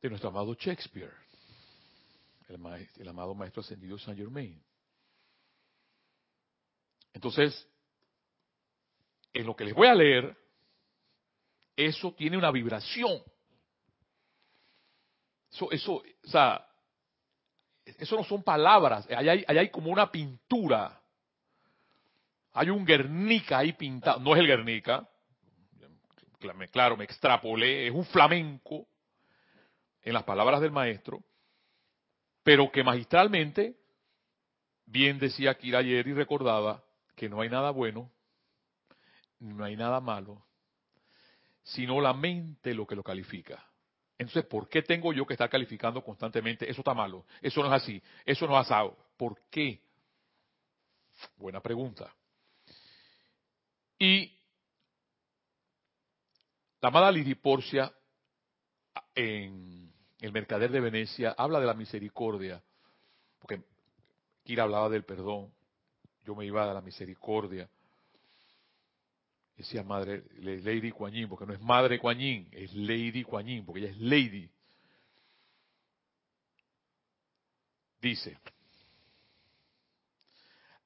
de 0.00 0.08
nuestro 0.08 0.30
amado 0.30 0.54
Shakespeare, 0.54 1.12
el, 2.48 2.88
el 2.96 3.08
amado 3.08 3.34
Maestro 3.34 3.60
Ascendido 3.60 3.98
Saint 3.98 4.18
Germain. 4.18 4.60
Entonces, 7.12 7.68
en 9.34 9.46
lo 9.46 9.54
que 9.54 9.64
les 9.64 9.74
voy 9.74 9.88
a 9.88 9.94
leer, 9.94 10.36
eso 11.76 12.12
tiene 12.14 12.38
una 12.38 12.50
vibración. 12.50 13.22
Eso, 15.70 15.94
o 15.96 16.02
sea, 16.24 16.66
eso 17.84 18.16
no 18.16 18.24
son 18.24 18.42
palabras, 18.42 19.06
allá 19.10 19.32
hay, 19.32 19.44
hay 19.46 19.70
como 19.70 19.90
una 19.90 20.10
pintura. 20.10 20.98
Hay 22.54 22.68
un 22.68 22.84
Guernica 22.84 23.58
ahí 23.58 23.72
pintado, 23.72 24.20
no 24.20 24.34
es 24.34 24.40
el 24.40 24.46
Guernica, 24.46 25.08
claro, 26.70 26.96
me 26.96 27.04
extrapolé, 27.04 27.86
es 27.86 27.94
un 27.94 28.04
flamenco 28.06 28.86
en 30.02 30.12
las 30.12 30.24
palabras 30.24 30.60
del 30.60 30.72
maestro, 30.72 31.22
pero 32.42 32.70
que 32.70 32.82
magistralmente, 32.82 33.76
bien 34.86 35.18
decía 35.18 35.54
Kira 35.54 35.78
ayer 35.78 36.06
y 36.06 36.12
recordaba 36.12 36.82
que 37.14 37.28
no 37.28 37.40
hay 37.40 37.48
nada 37.48 37.70
bueno, 37.70 38.10
no 39.38 39.64
hay 39.64 39.76
nada 39.76 40.00
malo, 40.00 40.44
sino 41.62 42.00
la 42.00 42.12
mente 42.12 42.74
lo 42.74 42.86
que 42.86 42.96
lo 42.96 43.02
califica. 43.02 43.64
Entonces, 44.18 44.44
¿por 44.44 44.68
qué 44.68 44.82
tengo 44.82 45.12
yo 45.12 45.26
que 45.26 45.34
estar 45.34 45.50
calificando 45.50 46.02
constantemente? 46.02 46.70
Eso 46.70 46.80
está 46.80 46.94
malo, 46.94 47.24
eso 47.40 47.60
no 47.62 47.74
es 47.74 47.82
así, 47.82 48.02
eso 48.24 48.46
no 48.46 48.58
es 48.58 48.66
asado. 48.66 48.96
¿Por 49.16 49.40
qué? 49.50 49.80
Buena 51.36 51.60
pregunta. 51.60 52.12
Y 53.98 54.32
la 56.80 56.88
amada 56.88 57.12
Lidiporcia 57.12 57.92
en 59.14 59.92
El 60.20 60.32
Mercader 60.32 60.70
de 60.70 60.80
Venecia 60.80 61.34
habla 61.36 61.60
de 61.60 61.66
la 61.66 61.74
misericordia, 61.74 62.62
porque 63.38 63.62
Kira 64.44 64.64
hablaba 64.64 64.88
del 64.88 65.04
perdón, 65.04 65.52
yo 66.24 66.34
me 66.34 66.44
iba 66.44 66.68
a 66.68 66.74
la 66.74 66.80
misericordia 66.80 67.68
decía 69.56 69.82
madre, 69.82 70.24
Lady 70.38 70.90
Kuan 70.90 71.14
porque 71.28 71.46
no 71.46 71.52
es 71.52 71.60
madre 71.60 71.98
Kuan 71.98 72.20
es 72.20 72.72
Lady 72.74 73.22
Kuan 73.24 73.64
porque 73.64 73.80
ella 73.80 73.90
es 73.90 73.98
Lady. 73.98 74.50
Dice, 78.00 78.36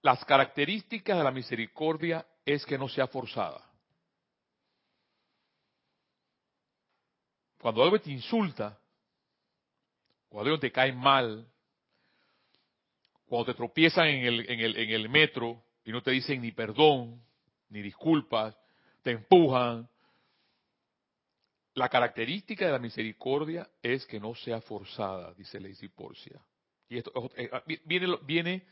las 0.02 0.24
características 0.24 1.16
de 1.16 1.24
la 1.24 1.30
misericordia 1.30 2.26
es 2.44 2.64
que 2.66 2.76
no 2.78 2.88
sea 2.88 3.06
forzada. 3.06 3.64
Cuando 7.58 7.82
algo 7.82 7.98
te 7.98 8.12
insulta, 8.12 8.78
cuando 10.28 10.50
algo 10.50 10.60
te 10.60 10.70
cae 10.70 10.92
mal, 10.92 11.50
cuando 13.24 13.52
te 13.52 13.56
tropiezan 13.56 14.06
en 14.06 14.26
el, 14.26 14.50
en 14.50 14.60
el, 14.60 14.76
en 14.76 14.90
el 14.90 15.08
metro 15.08 15.62
y 15.84 15.90
no 15.90 16.02
te 16.02 16.10
dicen 16.10 16.42
ni 16.42 16.52
perdón, 16.52 17.20
ni 17.68 17.82
disculpas, 17.82 18.56
te 19.02 19.12
empujan. 19.12 19.88
La 21.74 21.88
característica 21.88 22.66
de 22.66 22.72
la 22.72 22.78
misericordia 22.78 23.68
es 23.82 24.06
que 24.06 24.18
no 24.18 24.34
sea 24.34 24.60
forzada, 24.60 25.34
dice 25.34 25.60
Lady 25.60 25.88
Porcia. 25.88 26.40
Y 26.88 26.98
esto 26.98 27.30
eh, 27.36 27.50
ah, 27.52 27.62
viene, 27.84 28.16
viene 28.24 28.66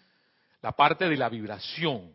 la 0.63 0.73
parte 0.73 1.09
de 1.09 1.17
la 1.17 1.29
vibración. 1.29 2.15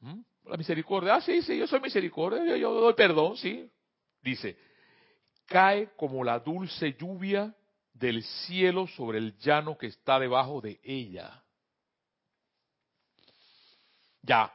¿Mm? 0.00 0.20
La 0.46 0.56
misericordia, 0.56 1.16
ah, 1.16 1.20
sí, 1.20 1.42
sí, 1.42 1.56
yo 1.56 1.66
soy 1.66 1.80
misericordia, 1.80 2.44
yo, 2.44 2.56
yo 2.56 2.72
doy 2.72 2.94
perdón, 2.94 3.36
sí. 3.36 3.70
Dice, 4.22 4.56
cae 5.46 5.90
como 5.96 6.24
la 6.24 6.40
dulce 6.40 6.94
lluvia 6.94 7.54
del 7.92 8.22
cielo 8.22 8.86
sobre 8.88 9.18
el 9.18 9.36
llano 9.38 9.78
que 9.78 9.86
está 9.86 10.18
debajo 10.18 10.60
de 10.60 10.80
ella. 10.82 11.42
Ya, 14.22 14.52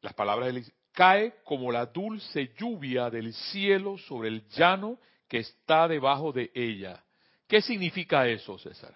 las 0.00 0.14
palabras 0.14 0.54
de 0.54 0.64
cae 0.92 1.34
como 1.44 1.70
la 1.70 1.86
dulce 1.86 2.52
lluvia 2.58 3.10
del 3.10 3.32
cielo 3.32 3.96
sobre 3.98 4.28
el 4.28 4.46
llano 4.48 4.98
que 5.28 5.38
está 5.38 5.86
debajo 5.86 6.32
de 6.32 6.50
ella. 6.54 7.02
¿Qué 7.46 7.62
significa 7.62 8.26
eso, 8.26 8.58
César? 8.58 8.94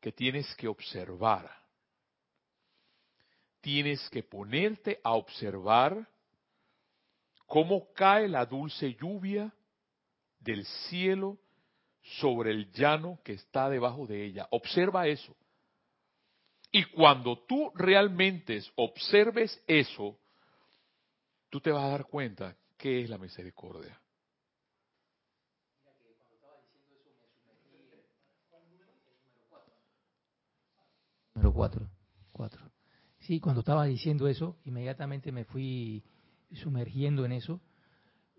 Que 0.00 0.12
tienes 0.12 0.54
que 0.56 0.68
observar. 0.68 1.50
Tienes 3.60 4.08
que 4.10 4.22
ponerte 4.22 5.00
a 5.04 5.12
observar 5.12 6.08
cómo 7.46 7.92
cae 7.92 8.28
la 8.28 8.46
dulce 8.46 8.94
lluvia 8.94 9.52
del 10.40 10.64
cielo 10.64 11.38
sobre 12.20 12.50
el 12.50 12.72
llano 12.72 13.20
que 13.22 13.34
está 13.34 13.68
debajo 13.68 14.06
de 14.06 14.24
ella. 14.24 14.48
Observa 14.50 15.06
eso. 15.06 15.36
Y 16.72 16.84
cuando 16.84 17.44
tú 17.46 17.70
realmente 17.74 18.62
observes 18.76 19.62
eso, 19.66 20.18
tú 21.50 21.60
te 21.60 21.70
vas 21.70 21.84
a 21.84 21.88
dar 21.88 22.06
cuenta 22.06 22.56
qué 22.78 23.02
es 23.02 23.10
la 23.10 23.18
misericordia. 23.18 24.00
Número 31.34 31.52
cuatro. 31.52 31.90
cuatro. 32.32 32.72
Sí, 33.20 33.38
cuando 33.38 33.60
estaba 33.60 33.84
diciendo 33.84 34.26
eso, 34.26 34.58
inmediatamente 34.64 35.30
me 35.30 35.44
fui 35.44 36.02
sumergiendo 36.52 37.24
en 37.24 37.32
eso 37.32 37.60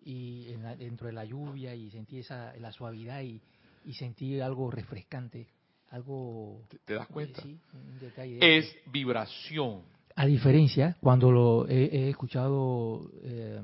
y 0.02 0.46
dentro 0.78 1.08
de 1.08 1.14
la 1.14 1.24
lluvia 1.24 1.74
y 1.76 1.90
sentí 1.90 2.20
esa 2.20 2.54
la 2.58 2.72
suavidad 2.72 3.22
y, 3.22 3.42
sentí 3.94 4.40
algo 4.40 4.72
refrescante, 4.72 5.48
algo... 5.94 6.64
¿Te, 6.86 6.96
das 6.96 7.08
cuenta? 7.08 7.42
Sí, 7.42 7.60
un 7.74 8.00
detalle 8.00 8.40
es 8.58 8.76
vibración. 8.92 9.84
A 10.16 10.26
diferencia, 10.26 10.98
cuando 11.00 11.32
lo 11.32 11.68
he, 11.68 12.10
escuchado 12.10 13.12
eh, 13.24 13.62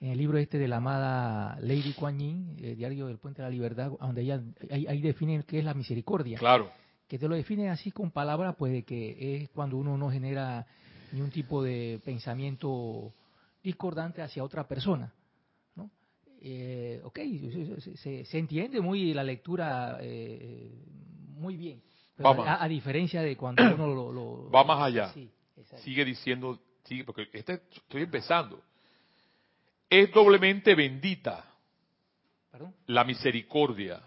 en 0.00 0.08
el 0.08 0.18
libro 0.18 0.38
este 0.38 0.58
de 0.58 0.68
la 0.68 0.76
amada 0.76 1.58
Lady 1.60 1.92
Kuan 1.92 2.18
Yin, 2.18 2.56
el 2.62 2.76
Diario 2.76 3.06
del 3.06 3.18
Puente 3.18 3.42
de 3.42 3.48
la 3.48 3.52
Libertad, 3.52 3.92
donde 4.00 4.22
ella 4.22 4.42
ahí, 4.70 4.86
ahí 4.86 5.00
define 5.00 5.44
qué 5.44 5.58
es 5.58 5.64
la 5.64 5.74
misericordia. 5.74 6.38
Claro. 6.38 6.70
Que 7.06 7.18
te 7.18 7.28
lo 7.28 7.34
define 7.34 7.68
así 7.68 7.90
con 7.90 8.10
palabras, 8.10 8.56
pues 8.56 8.72
de 8.72 8.82
que 8.82 9.36
es 9.36 9.50
cuando 9.50 9.76
uno 9.76 9.98
no 9.98 10.10
genera 10.10 10.66
ni 11.12 11.20
un 11.20 11.30
tipo 11.30 11.62
de 11.62 12.00
pensamiento 12.04 13.12
discordante 13.62 14.22
hacia 14.22 14.44
otra 14.44 14.66
persona. 14.66 15.12
¿no? 15.76 15.90
Eh, 16.40 17.00
ok, 17.04 17.18
se, 17.96 18.38
entiende 18.38 18.80
muy 18.80 19.12
la 19.12 19.24
lectura 19.24 19.98
eh, 20.00 20.70
muy 21.40 21.56
bien. 21.56 21.82
a, 22.22 22.68
diferencia 22.68 23.22
de 23.22 23.36
cuando 23.36 23.62
uno 23.62 24.12
lo... 24.12 24.50
Va 24.54 24.64
más 24.64 24.82
allá. 24.82 25.12
sigue 25.82 26.04
diciendo, 26.04 26.58
sigue, 26.84 27.04
porque 27.04 27.28
este, 27.32 27.62
estoy 27.72 28.02
empezando. 28.02 28.62
Es 29.88 30.12
doblemente 30.12 30.74
bendita 30.74 31.44
la 32.86 33.04
misericordia. 33.04 34.00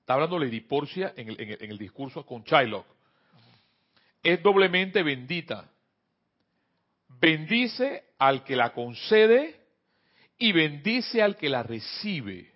Está 0.00 0.14
hablando 0.14 0.38
Lady 0.38 0.60
Porcia 0.60 1.14
en 1.16 1.30
el, 1.30 1.40
en 1.40 1.70
el, 1.70 1.78
discurso 1.78 2.26
con 2.26 2.42
Shylock. 2.42 2.86
Es 4.22 4.42
doblemente 4.42 5.02
bendita 5.02 5.70
bendice 7.20 8.04
al 8.18 8.44
que 8.44 8.56
la 8.56 8.72
concede 8.72 9.60
y 10.38 10.52
bendice 10.52 11.22
al 11.22 11.36
que 11.36 11.48
la 11.48 11.62
recibe. 11.62 12.49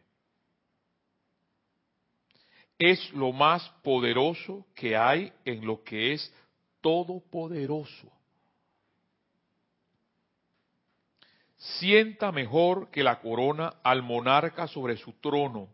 Es 2.79 3.13
lo 3.13 3.33
más 3.33 3.69
poderoso 3.83 4.67
que 4.75 4.97
hay 4.97 5.33
en 5.45 5.65
lo 5.65 5.83
que 5.85 6.13
es 6.13 6.35
todopoderoso. 6.81 8.11
Sienta 11.57 12.31
mejor 12.33 12.91
que 12.91 13.03
la 13.03 13.21
corona 13.21 13.75
al 13.83 14.03
monarca 14.03 14.67
sobre 14.67 14.97
su 14.97 15.13
trono. 15.15 15.69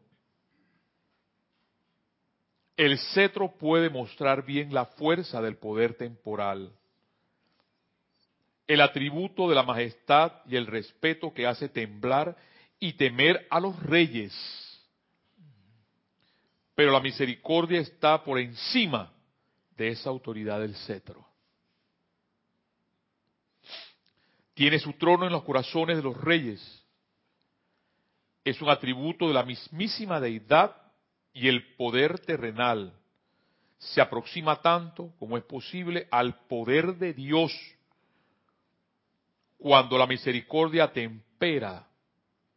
El 2.77 2.99
cetro 3.13 3.57
puede 3.59 3.91
mostrar 3.91 4.45
bien 4.45 4.73
la 4.73 4.87
fuerza 4.87 5.43
del 5.43 5.57
poder 5.57 5.95
temporal 5.95 6.73
el 8.71 8.81
atributo 8.83 9.49
de 9.49 9.57
la 9.57 9.65
majestad 9.65 10.31
y 10.47 10.55
el 10.55 10.69
respeto 10.69 11.35
que 11.35 11.45
hace 11.45 11.69
temblar 11.69 12.37
y 12.79 12.93
temer 12.93 13.45
a 13.51 13.59
los 13.59 13.77
reyes. 13.83 14.33
Pero 16.81 16.93
la 16.93 17.01
misericordia 17.01 17.79
está 17.79 18.25
por 18.25 18.39
encima 18.39 19.13
de 19.77 19.89
esa 19.89 20.09
autoridad 20.09 20.61
del 20.61 20.75
cetro. 20.75 21.29
Tiene 24.55 24.79
su 24.79 24.95
trono 24.95 25.27
en 25.27 25.33
los 25.33 25.45
corazones 25.45 25.99
de 25.99 26.03
los 26.03 26.17
reyes. 26.17 26.83
Es 28.43 28.63
un 28.63 28.71
atributo 28.71 29.29
de 29.29 29.35
la 29.35 29.43
mismísima 29.43 30.21
deidad 30.21 30.75
y 31.35 31.49
el 31.49 31.77
poder 31.77 32.19
terrenal. 32.21 32.99
Se 33.77 34.01
aproxima 34.01 34.63
tanto 34.63 35.13
como 35.19 35.37
es 35.37 35.45
posible 35.45 36.09
al 36.11 36.47
poder 36.47 36.97
de 36.97 37.13
Dios 37.13 37.53
cuando 39.59 39.99
la 39.99 40.07
misericordia 40.07 40.85
atempera, 40.85 41.87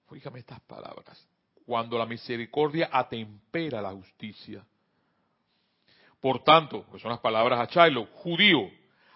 fíjame 0.10 0.40
estas 0.40 0.62
palabras, 0.62 1.28
cuando 1.66 1.98
la 1.98 2.06
misericordia 2.06 2.90
atempera 2.92 3.82
la 3.82 3.92
justicia. 3.92 4.66
Por 6.20 6.44
tanto, 6.44 6.86
pues 6.90 7.02
son 7.02 7.12
las 7.12 7.20
palabras 7.20 7.60
a 7.60 7.68
Chailo, 7.68 8.06
judío, 8.14 8.70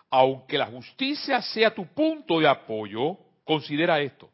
aunque 0.09 0.57
la 0.57 0.67
justicia 0.67 1.41
sea 1.41 1.73
tu 1.73 1.85
punto 1.87 2.39
de 2.39 2.47
apoyo, 2.47 3.17
considera 3.43 3.99
esto, 3.99 4.29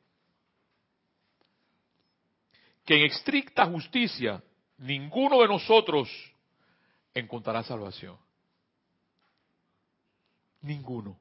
que 2.85 2.95
en 2.95 3.05
estricta 3.05 3.65
justicia 3.65 4.41
ninguno 4.77 5.41
de 5.41 5.47
nosotros 5.47 6.09
encontrará 7.13 7.63
salvación. 7.63 8.17
Ninguno. 10.61 11.17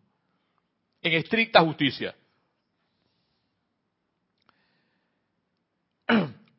En 1.03 1.15
estricta 1.15 1.61
justicia. 1.61 2.15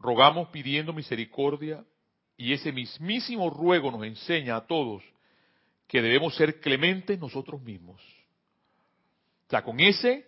Rogamos 0.04 0.50
pidiendo 0.50 0.92
misericordia 0.92 1.84
y 2.36 2.52
ese 2.52 2.74
mismísimo 2.74 3.50
ruego 3.50 3.90
nos 3.90 4.04
enseña 4.04 4.58
a 4.58 4.68
todos 4.68 5.02
que 5.88 6.02
debemos 6.02 6.36
ser 6.36 6.60
clementes 6.60 7.18
nosotros 7.18 7.62
mismos. 7.62 8.02
O 9.48 9.50
sea, 9.50 9.64
con 9.64 9.80
ese 9.80 10.28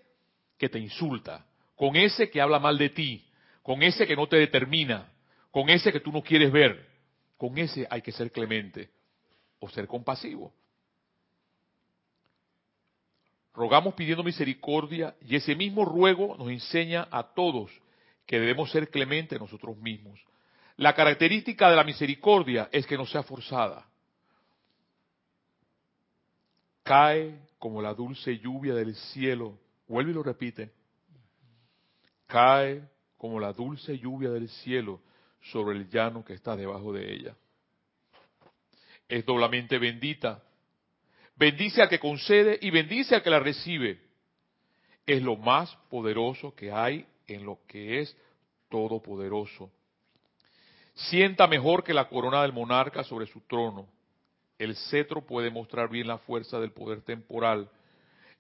que 0.58 0.70
te 0.70 0.80
insulta, 0.80 1.46
con 1.76 1.98
ese 1.98 2.30
que 2.30 2.40
habla 2.40 2.58
mal 2.58 2.78
de 2.78 2.90
ti, 2.90 3.26
con 3.62 3.84
ese 3.84 4.08
que 4.08 4.16
no 4.16 4.28
te 4.28 4.38
determina, 4.38 5.12
con 5.52 5.70
ese 5.70 5.92
que 5.92 6.00
tú 6.00 6.12
no 6.12 6.22
quieres 6.22 6.54
ver, 6.54 6.88
con 7.36 7.58
ese 7.58 7.86
hay 7.90 8.02
que 8.02 8.14
ser 8.14 8.32
clemente 8.32 8.90
o 9.60 9.70
ser 9.70 9.88
compasivo. 9.88 10.54
Rogamos 13.54 13.94
pidiendo 13.94 14.24
misericordia 14.24 15.16
y 15.22 15.36
ese 15.36 15.54
mismo 15.54 15.84
ruego 15.84 16.38
nos 16.38 16.50
enseña 16.50 17.10
a 17.12 17.24
todos 17.24 17.72
que 18.26 18.40
debemos 18.40 18.72
ser 18.72 18.90
clementes 18.90 19.40
nosotros 19.40 19.78
mismos. 19.78 20.20
La 20.78 20.94
característica 20.94 21.70
de 21.70 21.76
la 21.76 21.84
misericordia 21.84 22.70
es 22.72 22.86
que 22.86 22.98
no 22.98 23.06
sea 23.06 23.24
forzada. 23.24 23.88
Cae 26.84 27.40
como 27.58 27.82
la 27.82 27.94
dulce 27.94 28.38
lluvia 28.38 28.74
del 28.76 28.96
cielo. 28.96 29.58
Vuelve 29.88 30.12
y 30.12 30.14
lo 30.14 30.24
repite. 30.24 30.72
Cae 32.28 32.88
como 33.18 33.40
la 33.40 33.54
dulce 33.54 33.98
lluvia 33.98 34.30
del 34.30 34.50
cielo 34.50 35.02
sobre 35.42 35.78
el 35.78 35.90
llano 35.90 36.26
que 36.26 36.34
está 36.34 36.56
debajo 36.56 36.92
de 36.92 37.14
ella. 37.14 37.36
Es 39.08 39.26
doblemente 39.26 39.78
bendita. 39.78 40.44
Bendice 41.36 41.82
al 41.82 41.90
que 41.90 42.00
concede 42.00 42.58
y 42.62 42.70
bendice 42.72 43.16
al 43.16 43.24
que 43.24 43.30
la 43.30 43.40
recibe. 43.40 44.02
Es 45.06 45.22
lo 45.22 45.38
más 45.38 45.76
poderoso 45.90 46.54
que 46.56 46.72
hay 46.72 47.06
en 47.28 47.46
lo 47.46 47.60
que 47.68 48.00
es 48.02 48.16
todopoderoso. 48.70 49.72
Sienta 50.94 51.48
mejor 51.48 51.84
que 51.84 51.94
la 51.94 52.08
corona 52.08 52.42
del 52.42 52.54
monarca 52.54 53.04
sobre 53.04 53.28
su 53.28 53.42
trono. 53.42 53.88
El 54.58 54.76
cetro 54.76 55.26
puede 55.26 55.50
mostrar 55.50 55.90
bien 55.90 56.08
la 56.08 56.18
fuerza 56.20 56.60
del 56.60 56.72
poder 56.72 57.02
temporal, 57.02 57.70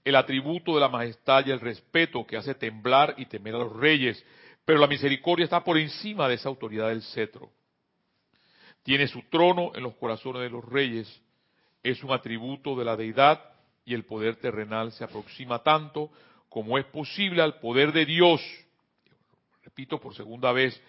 el 0.05 0.15
atributo 0.15 0.73
de 0.73 0.79
la 0.79 0.87
majestad 0.87 1.45
y 1.45 1.51
el 1.51 1.59
respeto 1.59 2.25
que 2.25 2.37
hace 2.37 2.55
temblar 2.55 3.15
y 3.17 3.25
temer 3.25 3.55
a 3.55 3.59
los 3.59 3.75
reyes, 3.75 4.23
pero 4.63 4.79
la 4.79 4.87
misericordia 4.87 5.43
está 5.43 5.63
por 5.63 5.77
encima 5.77 6.29
de 6.29 6.35
esa 6.35 6.47
autoridad 6.47 6.89
del 6.89 7.01
cetro. 7.01 7.51
Tiene 8.83 9.07
su 9.07 9.21
trono 9.23 9.71
en 9.75 9.83
los 9.83 9.95
corazones 9.95 10.43
de 10.43 10.49
los 10.49 10.63
reyes, 10.63 11.21
es 11.83 12.03
un 12.03 12.11
atributo 12.11 12.75
de 12.75 12.85
la 12.85 12.95
deidad 12.95 13.43
y 13.83 13.93
el 13.93 14.05
poder 14.05 14.37
terrenal 14.37 14.91
se 14.91 15.03
aproxima 15.03 15.61
tanto 15.61 16.09
como 16.49 16.77
es 16.77 16.85
posible 16.85 17.41
al 17.41 17.59
poder 17.59 17.91
de 17.91 18.05
Dios 18.05 18.41
repito 19.75 19.99
por 19.99 20.15
segunda 20.15 20.53
vez, 20.53 20.81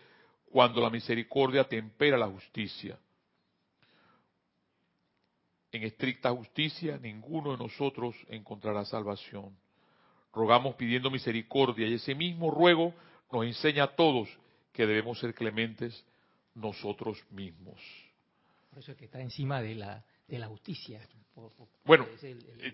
cuando 0.49 0.81
la 0.81 0.91
misericordia 0.91 1.65
tempera 1.65 2.17
la 2.17 2.29
justicia. 2.29 2.97
En 5.73 5.83
estricta 5.83 6.31
justicia 6.31 6.97
ninguno 6.97 7.51
de 7.51 7.59
nosotros 7.59 8.15
encontrará 8.29 8.85
salvación. 8.85 9.57
Rogamos 10.33 10.77
pidiendo 10.77 11.11
misericordia 11.11 11.89
y 11.89 11.95
ese 11.95 12.15
mismo 12.15 12.53
ruego 12.53 12.95
nos 13.33 13.45
enseña 13.45 13.83
a 13.83 13.97
todos 13.97 14.29
que 14.73 14.87
debemos 14.87 15.19
ser 15.19 15.35
clementes 15.35 16.07
nosotros 16.55 17.19
mismos. 17.31 17.81
Por 18.71 18.79
eso 18.79 18.93
es 18.93 18.99
que 18.99 19.07
está 19.07 19.21
encima 19.21 19.61
de 19.61 19.75
la, 19.75 20.05
de 20.29 20.39
la 20.39 20.47
justicia. 20.47 21.01
bueno, 21.85 22.07
eh, 22.23 22.73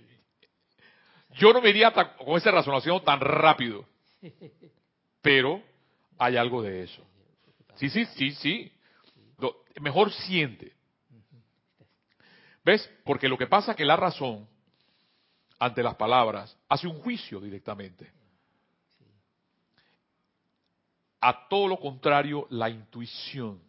yo 1.39 1.55
no 1.55 1.63
me 1.63 1.71
iría 1.71 1.91
con 1.91 2.37
esa 2.37 2.51
razonación 2.51 3.03
tan 3.03 3.19
rápido, 3.19 3.87
pero 5.23 5.72
hay 6.19 6.37
algo 6.37 6.63
de 6.63 6.85
eso. 6.85 7.03
Sí, 7.77 7.89
sí, 7.89 8.05
sí, 8.07 8.33
sí. 8.33 8.73
mejor 9.81 10.13
siente. 10.13 10.73
¿Ves? 12.65 12.89
Porque 13.05 13.29
lo 13.29 13.37
que 13.37 13.47
pasa 13.47 13.73
es 13.73 13.77
que 13.77 13.85
la 13.85 13.97
razón, 13.97 14.47
ante 15.59 15.83
las 15.83 15.97
palabras, 15.97 16.57
hace 16.69 16.87
un 16.87 17.01
juicio 17.01 17.41
directamente. 17.41 18.11
A 21.21 21.49
todo 21.49 21.69
lo 21.69 21.79
contrario, 21.79 22.47
la 22.51 22.69
intuición. 22.69 23.61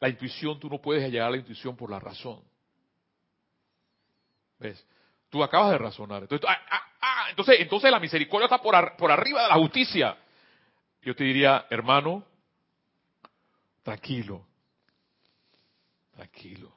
La 0.00 0.08
intuición, 0.08 0.58
tú 0.58 0.68
no 0.68 0.80
puedes 0.80 1.10
llegar 1.10 1.28
a 1.28 1.30
la 1.30 1.36
intuición 1.36 1.76
por 1.76 1.90
la 1.90 2.00
razón. 2.00 2.40
¿Ves? 4.58 4.84
Tú 5.28 5.42
acabas 5.42 5.70
de 5.72 5.78
razonar. 5.78 6.22
Entonces, 6.22 6.48
ah, 6.48 6.58
ah, 6.70 6.82
ah, 7.00 7.26
entonces, 7.30 7.56
entonces 7.60 7.90
la 7.90 7.98
misericordia 8.00 8.46
está 8.46 8.58
por, 8.58 8.74
ar- 8.74 8.96
por 8.96 9.10
arriba 9.10 9.42
de 9.42 9.48
la 9.48 9.54
justicia. 9.54 10.16
Yo 11.02 11.16
te 11.16 11.24
diría, 11.24 11.66
hermano, 11.68 12.24
tranquilo, 13.82 14.46
tranquilo. 16.12 16.72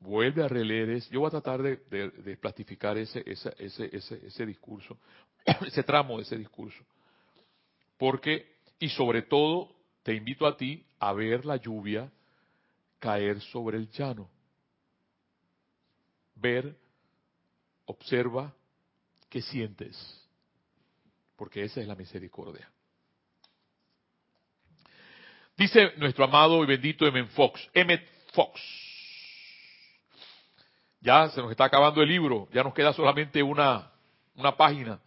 Vuelve 0.00 0.42
a 0.44 0.48
releer 0.48 0.90
ese. 0.90 1.10
Yo 1.10 1.20
voy 1.20 1.28
a 1.28 1.30
tratar 1.30 1.62
de, 1.62 1.76
de- 1.76 2.36
plastificar 2.36 2.98
ese, 2.98 3.22
ese, 3.24 3.54
ese, 3.58 3.90
ese, 3.96 4.26
ese 4.26 4.46
discurso, 4.46 4.98
ese 5.66 5.82
tramo 5.84 6.16
de 6.16 6.24
ese 6.24 6.36
discurso. 6.36 6.84
Porque, 7.96 8.56
y 8.78 8.88
sobre 8.88 9.22
todo, 9.22 9.72
te 10.02 10.12
invito 10.14 10.46
a 10.46 10.56
ti 10.56 10.84
a 10.98 11.12
ver 11.12 11.44
la 11.46 11.56
lluvia 11.56 12.10
caer 12.98 13.40
sobre 13.40 13.78
el 13.78 13.88
llano. 13.90 14.28
Ver, 16.34 16.76
observa, 17.86 18.52
¿qué 19.30 19.40
sientes? 19.40 20.25
Porque 21.36 21.64
esa 21.64 21.80
es 21.80 21.86
la 21.86 21.94
misericordia. 21.94 22.70
Dice 25.56 25.92
nuestro 25.96 26.24
amado 26.24 26.62
y 26.62 26.66
bendito 26.66 27.06
M. 27.06 27.24
Fox, 27.28 27.68
M. 27.72 27.98
Fox. 28.32 28.60
Ya 31.00 31.28
se 31.28 31.40
nos 31.40 31.50
está 31.50 31.64
acabando 31.64 32.02
el 32.02 32.08
libro, 32.08 32.48
ya 32.52 32.62
nos 32.62 32.74
queda 32.74 32.92
solamente 32.92 33.42
una, 33.42 33.90
una 34.34 34.56
página. 34.56 35.00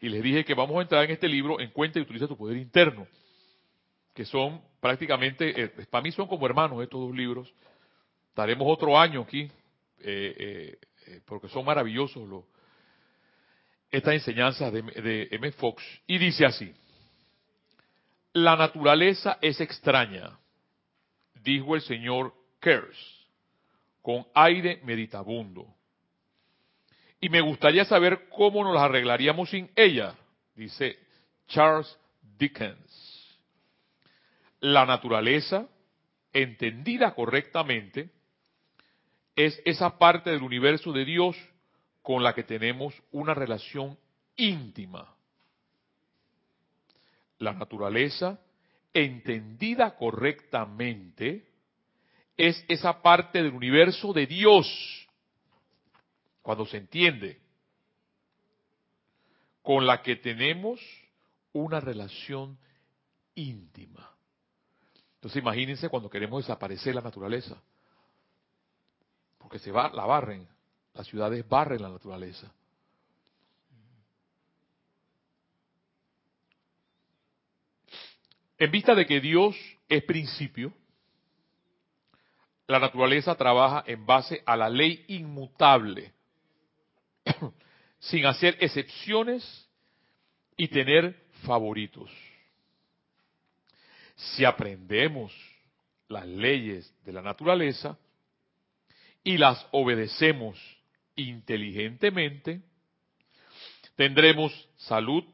Y 0.00 0.08
les 0.08 0.22
dije 0.22 0.44
que 0.44 0.54
vamos 0.54 0.76
a 0.78 0.82
entrar 0.82 1.04
en 1.04 1.10
este 1.10 1.28
libro, 1.28 1.60
en 1.60 1.70
cuenta 1.70 1.98
y 1.98 2.02
utiliza 2.02 2.26
tu 2.26 2.36
poder 2.36 2.56
interno, 2.56 3.06
que 4.14 4.24
son 4.24 4.60
prácticamente, 4.80 5.62
eh, 5.62 5.68
para 5.90 6.02
mí 6.02 6.12
son 6.12 6.28
como 6.28 6.46
hermanos 6.46 6.82
estos 6.82 7.00
dos 7.00 7.14
libros. 7.14 7.52
Estaremos 8.28 8.66
otro 8.70 8.98
año 8.98 9.22
aquí, 9.22 9.50
eh, 10.00 10.78
eh, 11.06 11.20
porque 11.24 11.48
son 11.48 11.64
maravillosos 11.64 12.28
los, 12.28 12.44
estas 13.90 14.14
enseñanzas 14.14 14.72
de, 14.72 15.28
M. 15.30 15.52
Fox. 15.52 15.82
Y 16.06 16.18
dice 16.18 16.44
así, 16.44 16.72
la 18.32 18.56
naturaleza 18.56 19.38
es 19.40 19.60
extraña, 19.60 20.38
dijo 21.42 21.74
el 21.74 21.82
señor 21.82 22.34
Kers, 22.60 23.26
con 24.02 24.26
aire 24.34 24.80
meditabundo. 24.84 25.66
Y 27.20 27.28
me 27.30 27.40
gustaría 27.40 27.84
saber 27.84 28.28
cómo 28.28 28.62
nos 28.62 28.80
arreglaríamos 28.80 29.50
sin 29.50 29.70
ella, 29.74 30.14
dice 30.54 30.98
Charles 31.48 31.98
Dickens. 32.38 33.38
La 34.60 34.84
naturaleza, 34.86 35.66
entendida 36.32 37.14
correctamente, 37.14 38.10
es 39.34 39.60
esa 39.64 39.98
parte 39.98 40.30
del 40.30 40.42
universo 40.42 40.92
de 40.92 41.04
Dios 41.04 41.36
con 42.08 42.22
la 42.22 42.34
que 42.34 42.42
tenemos 42.42 42.94
una 43.12 43.34
relación 43.34 43.98
íntima. 44.34 45.14
La 47.38 47.52
naturaleza, 47.52 48.40
entendida 48.94 49.94
correctamente, 49.94 51.46
es 52.34 52.64
esa 52.66 53.02
parte 53.02 53.42
del 53.42 53.52
universo 53.52 54.14
de 54.14 54.26
Dios, 54.26 55.06
cuando 56.40 56.64
se 56.64 56.78
entiende, 56.78 57.42
con 59.60 59.86
la 59.86 60.00
que 60.00 60.16
tenemos 60.16 60.80
una 61.52 61.78
relación 61.78 62.56
íntima. 63.34 64.10
Entonces 65.16 65.42
imagínense 65.42 65.90
cuando 65.90 66.08
queremos 66.08 66.42
desaparecer 66.42 66.94
la 66.94 67.02
naturaleza, 67.02 67.60
porque 69.36 69.58
se 69.58 69.70
va, 69.70 69.90
la 69.90 70.06
barren, 70.06 70.48
las 70.98 71.06
ciudades 71.06 71.48
barren 71.48 71.80
la 71.80 71.90
naturaleza. 71.90 72.52
En 78.58 78.68
vista 78.72 78.96
de 78.96 79.06
que 79.06 79.20
Dios 79.20 79.54
es 79.88 80.02
principio, 80.02 80.72
la 82.66 82.80
naturaleza 82.80 83.36
trabaja 83.36 83.84
en 83.86 84.04
base 84.04 84.42
a 84.44 84.56
la 84.56 84.68
ley 84.68 85.04
inmutable, 85.06 86.12
sin 88.00 88.26
hacer 88.26 88.56
excepciones 88.58 89.68
y 90.56 90.66
tener 90.66 91.14
favoritos. 91.44 92.10
Si 94.16 94.44
aprendemos 94.44 95.32
las 96.08 96.26
leyes 96.26 96.92
de 97.04 97.12
la 97.12 97.22
naturaleza 97.22 97.96
y 99.22 99.38
las 99.38 99.64
obedecemos 99.70 100.77
inteligentemente, 101.18 102.62
tendremos 103.96 104.52
salud, 104.76 105.24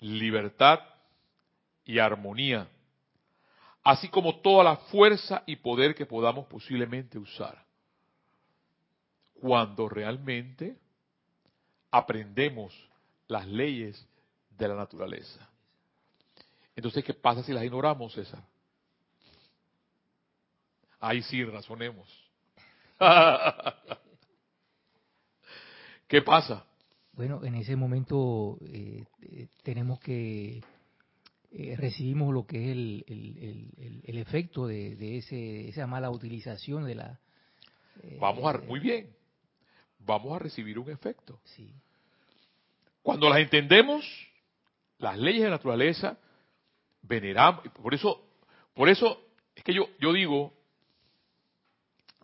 libertad 0.00 0.80
y 1.84 1.98
armonía, 1.98 2.68
así 3.82 4.08
como 4.08 4.40
toda 4.40 4.64
la 4.64 4.76
fuerza 4.76 5.42
y 5.46 5.56
poder 5.56 5.94
que 5.94 6.06
podamos 6.06 6.46
posiblemente 6.46 7.18
usar. 7.18 7.64
Cuando 9.40 9.88
realmente 9.88 10.78
aprendemos 11.90 12.72
las 13.28 13.46
leyes 13.46 14.06
de 14.50 14.68
la 14.68 14.74
naturaleza. 14.74 15.48
Entonces, 16.74 17.04
¿qué 17.04 17.14
pasa 17.14 17.42
si 17.42 17.52
las 17.52 17.64
ignoramos, 17.64 18.12
César? 18.12 18.42
Ahí 21.00 21.22
sí, 21.22 21.44
razonemos. 21.44 22.08
¿Qué 26.08 26.22
pasa? 26.22 26.64
Bueno, 27.12 27.44
en 27.44 27.54
ese 27.56 27.76
momento 27.76 28.58
eh, 28.66 29.04
eh, 29.22 29.48
tenemos 29.62 29.98
que 29.98 30.62
eh, 31.50 31.76
recibimos 31.76 32.32
lo 32.32 32.46
que 32.46 32.64
es 32.64 32.68
el, 32.72 33.04
el, 33.08 33.72
el, 33.78 34.00
el 34.04 34.18
efecto 34.18 34.66
de, 34.66 34.94
de 34.96 35.18
ese, 35.18 35.68
esa 35.68 35.86
mala 35.86 36.10
utilización 36.10 36.84
de 36.84 36.94
la. 36.94 37.18
eh, 38.02 38.18
Vamos 38.20 38.54
a, 38.54 38.58
muy 38.58 38.80
bien, 38.80 39.10
vamos 39.98 40.34
a 40.36 40.38
recibir 40.38 40.78
un 40.78 40.90
efecto. 40.90 41.40
Sí. 41.44 41.72
Cuando 43.02 43.28
las 43.28 43.38
entendemos, 43.38 44.04
las 44.98 45.16
leyes 45.18 45.42
de 45.42 45.48
la 45.48 45.56
naturaleza, 45.56 46.18
veneramos, 47.02 47.66
por 47.82 47.94
eso, 47.94 48.28
por 48.74 48.88
eso 48.88 49.22
es 49.54 49.64
que 49.64 49.72
yo, 49.72 49.88
yo 50.00 50.12
digo, 50.12 50.52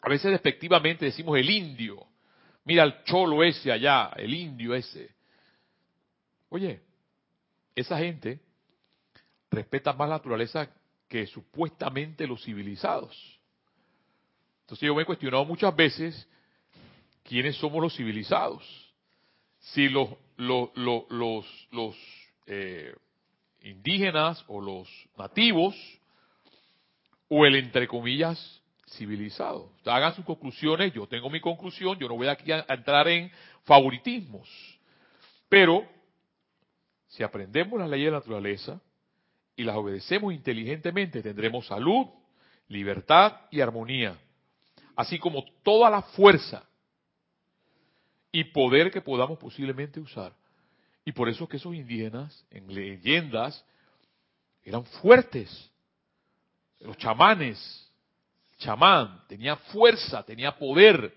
a 0.03 0.09
veces 0.09 0.33
despectivamente 0.33 1.05
decimos 1.07 1.39
el 1.39 1.49
indio, 1.49 2.05
mira 2.65 2.85
el 2.85 3.05
cholo 3.05 3.43
ese 3.43 3.73
allá, 3.73 4.13
el 4.17 4.33
indio 4.35 4.75
ese. 4.75 5.11
Oye, 6.49 6.81
esa 7.75 7.99
gente 7.99 8.41
respeta 9.51 9.93
más 9.93 10.09
la 10.09 10.17
naturaleza 10.17 10.69
que 11.09 11.27
supuestamente 11.27 12.27
los 12.27 12.43
civilizados. 12.43 13.41
Entonces 14.63 14.87
yo 14.87 14.95
me 14.95 15.03
he 15.03 15.07
cuestionado 15.07 15.45
muchas 15.45 15.75
veces 15.75 16.29
quiénes 17.23 17.57
somos 17.57 17.83
los 17.83 17.95
civilizados. 17.95 18.65
Si 19.59 19.89
los, 19.89 20.09
los, 20.37 20.71
los, 20.77 21.05
los, 21.11 21.69
los 21.71 21.97
eh, 22.47 22.95
indígenas 23.61 24.45
o 24.49 24.61
los 24.61 24.89
nativos 25.17 25.77
o 27.29 27.47
el 27.47 27.57
entre 27.57 27.87
comillas 27.87 28.62
civilizado. 28.97 29.71
Hagan 29.85 30.15
sus 30.15 30.25
conclusiones, 30.25 30.93
yo 30.93 31.07
tengo 31.07 31.31
mi 31.31 31.41
conclusión, 31.41 31.99
yo 31.99 32.09
no 32.09 32.17
voy 32.17 32.29
aquí 32.29 32.53
a 32.53 32.65
entrar 32.69 33.09
en 33.09 33.31
favoritismos. 33.65 34.49
Pero 35.49 35.87
si 37.09 37.23
aprendemos 37.23 37.79
las 37.79 37.91
leyes 37.91 38.07
de 38.07 38.11
la 38.13 38.19
naturaleza, 38.19 38.81
y 39.57 39.65
las 39.65 39.77
obedecemos 39.77 40.33
inteligentemente, 40.33 41.23
tendremos 41.23 41.67
salud, 41.67 42.07
libertad 42.69 43.41
y 43.51 43.61
armonía, 43.61 44.19
así 44.97 45.19
como 45.19 45.45
toda 45.63 45.91
la 45.91 46.03
fuerza 46.03 46.65
y 48.31 48.45
poder 48.45 48.91
que 48.91 49.01
podamos 49.01 49.39
posiblemente 49.39 50.01
usar. 50.01 50.35
Y 51.05 51.13
por 51.13 51.29
eso 51.29 51.45
es 51.45 51.51
que 51.51 51.57
esos 51.57 51.75
indígenas, 51.75 52.47
en 52.51 52.73
leyendas, 52.73 53.65
eran 54.63 54.85
fuertes. 54.85 55.71
Los 56.81 56.97
chamanes, 56.97 57.82
chamán, 58.63 59.23
tenía 59.29 59.57
fuerza, 59.57 60.23
tenía 60.23 60.57
poder. 60.57 61.15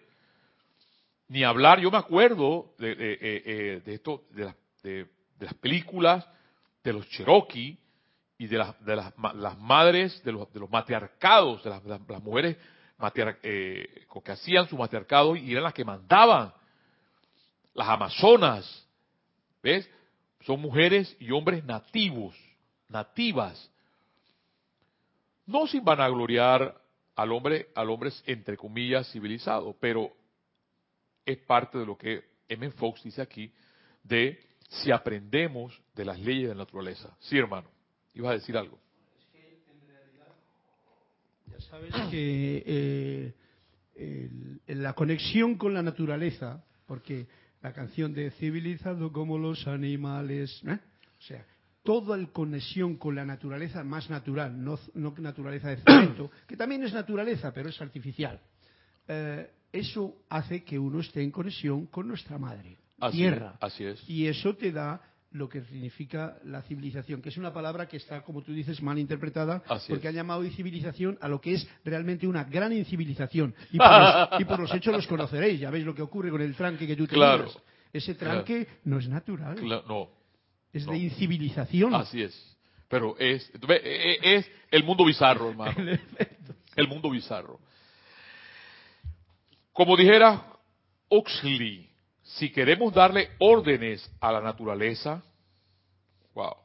Ni 1.27 1.43
hablar, 1.43 1.79
yo 1.79 1.89
me 1.89 1.97
acuerdo 1.97 2.73
de, 2.77 2.95
de, 2.95 3.81
de 3.83 3.93
esto, 3.93 4.23
de, 4.31 4.45
la, 4.45 4.55
de, 4.83 5.07
las 5.39 5.53
películas 5.55 6.27
de 6.83 6.93
los 6.93 7.07
Cherokee, 7.09 7.79
y 8.37 8.47
de 8.47 8.57
las, 8.57 8.75
las, 9.35 9.57
madres, 9.59 10.21
de 10.23 10.31
los, 10.33 10.51
de 10.51 10.59
los 10.59 10.69
matriarcados, 10.69 11.63
de 11.63 11.69
las, 11.69 11.83
de 11.83 11.99
las 12.07 12.21
mujeres 12.21 12.57
matriar, 12.97 13.37
eh, 13.43 14.05
que 14.23 14.31
hacían 14.31 14.67
su 14.67 14.77
matriarcado 14.77 15.35
y 15.35 15.51
eran 15.51 15.63
las 15.63 15.73
que 15.73 15.85
mandaban. 15.85 16.53
Las 17.73 17.89
amazonas, 17.89 18.87
¿ves? 19.61 19.89
Son 20.41 20.61
mujeres 20.61 21.15
y 21.19 21.31
hombres 21.31 21.63
nativos, 21.65 22.35
nativas. 22.87 23.69
No 25.45 25.67
sin 25.67 25.83
vanagloriar 25.83 26.75
al 27.15 27.31
hombre, 27.31 27.67
al 27.75 27.89
hombre 27.89 28.11
entre 28.25 28.57
comillas 28.57 29.09
civilizado, 29.11 29.75
pero 29.79 30.11
es 31.25 31.37
parte 31.39 31.77
de 31.77 31.85
lo 31.85 31.97
que 31.97 32.23
M. 32.49 32.69
Fox 32.71 33.03
dice 33.03 33.21
aquí, 33.21 33.51
de 34.03 34.39
si 34.69 34.91
aprendemos 34.91 35.81
de 35.95 36.05
las 36.05 36.19
leyes 36.19 36.49
de 36.49 36.55
la 36.55 36.63
naturaleza. 36.63 37.15
Sí, 37.21 37.37
hermano, 37.37 37.69
ibas 38.13 38.31
a 38.31 38.33
decir 38.35 38.57
algo. 38.57 38.79
Ya 41.51 41.59
sabes 41.61 41.93
que 42.11 42.63
eh, 42.65 43.33
el- 43.95 44.61
la 44.83 44.93
conexión 44.93 45.55
con 45.57 45.73
la 45.73 45.81
naturaleza, 45.81 46.63
porque 46.85 47.27
la 47.61 47.71
canción 47.73 48.13
de 48.13 48.31
civilizado 48.31 49.11
como 49.11 49.37
los 49.37 49.65
animales, 49.67 50.61
¿eh? 50.67 50.77
o 51.17 51.21
sea, 51.21 51.45
toda 51.85 52.17
la 52.17 52.27
conexión 52.27 52.97
con 52.97 53.15
la 53.15 53.23
naturaleza 53.23 53.83
más 53.83 54.09
natural, 54.09 54.61
no, 54.61 54.77
no 54.95 55.13
naturaleza 55.19 55.69
de 55.69 55.77
cemento, 55.77 56.31
que 56.47 56.57
también 56.57 56.83
es 56.83 56.93
naturaleza, 56.93 57.53
pero 57.53 57.69
es 57.69 57.79
artificial. 57.79 58.41
Eh, 59.07 59.49
eso 59.71 60.15
hace 60.29 60.63
que 60.63 60.79
uno 60.79 60.99
esté 60.99 61.21
en 61.21 61.31
conexión 61.31 61.85
con 61.85 62.07
nuestra 62.07 62.37
madre, 62.37 62.77
Así, 62.99 63.17
tierra. 63.17 63.55
así 63.61 63.85
es. 63.85 64.09
Y 64.09 64.25
eso 64.25 64.55
te 64.55 64.71
da 64.71 64.99
lo 65.31 65.47
que 65.49 65.61
significa 65.65 66.37
la 66.45 66.61
civilización, 66.63 67.21
que 67.21 67.29
es 67.29 67.37
una 67.37 67.53
palabra 67.53 67.87
que 67.87 67.97
está, 67.97 68.21
como 68.23 68.41
tú 68.41 68.53
dices, 68.53 68.81
mal 68.81 68.97
interpretada, 68.97 69.61
Así 69.67 69.91
porque 69.91 70.07
es. 70.07 70.09
han 70.11 70.15
llamado 70.15 70.43
civilización 70.49 71.17
a 71.21 71.27
lo 71.27 71.39
que 71.39 71.53
es 71.55 71.67
realmente 71.83 72.25
una 72.25 72.45
gran 72.45 72.71
incivilización. 72.71 73.53
Y 73.71 73.77
por, 73.77 73.87
los, 73.87 74.29
y 74.41 74.45
por 74.45 74.59
los 74.59 74.73
hechos 74.73 74.93
los 74.93 75.07
conoceréis, 75.07 75.59
ya 75.59 75.69
veis 75.69 75.85
lo 75.85 75.93
que 75.93 76.01
ocurre 76.01 76.31
con 76.31 76.41
el 76.41 76.55
tranque 76.55 76.87
que 76.87 76.95
tú 76.95 77.05
tenías. 77.05 77.35
Claro. 77.35 77.51
Ese 77.91 78.15
tranque 78.15 78.67
no 78.85 78.97
es 78.97 79.07
natural, 79.07 79.57
no, 79.65 80.09
es 80.75 80.85
no. 80.85 80.91
de 80.91 80.99
incivilización. 80.99 81.95
así 81.95 82.21
es. 82.21 82.57
Pero 82.89 83.17
es, 83.17 83.49
eh, 83.49 83.59
eh, 83.69 84.19
es 84.21 84.51
el 84.69 84.83
mundo 84.83 85.05
bizarro, 85.05 85.49
hermano. 85.49 85.75
El 86.75 86.89
mundo 86.89 87.09
bizarro. 87.09 87.57
Como 89.71 89.95
dijera 89.95 90.45
Oxley, 91.07 91.89
si 92.21 92.51
queremos 92.51 92.93
darle 92.93 93.29
órdenes 93.39 94.11
a 94.19 94.29
la 94.33 94.41
naturaleza, 94.41 95.23
wow, 96.33 96.57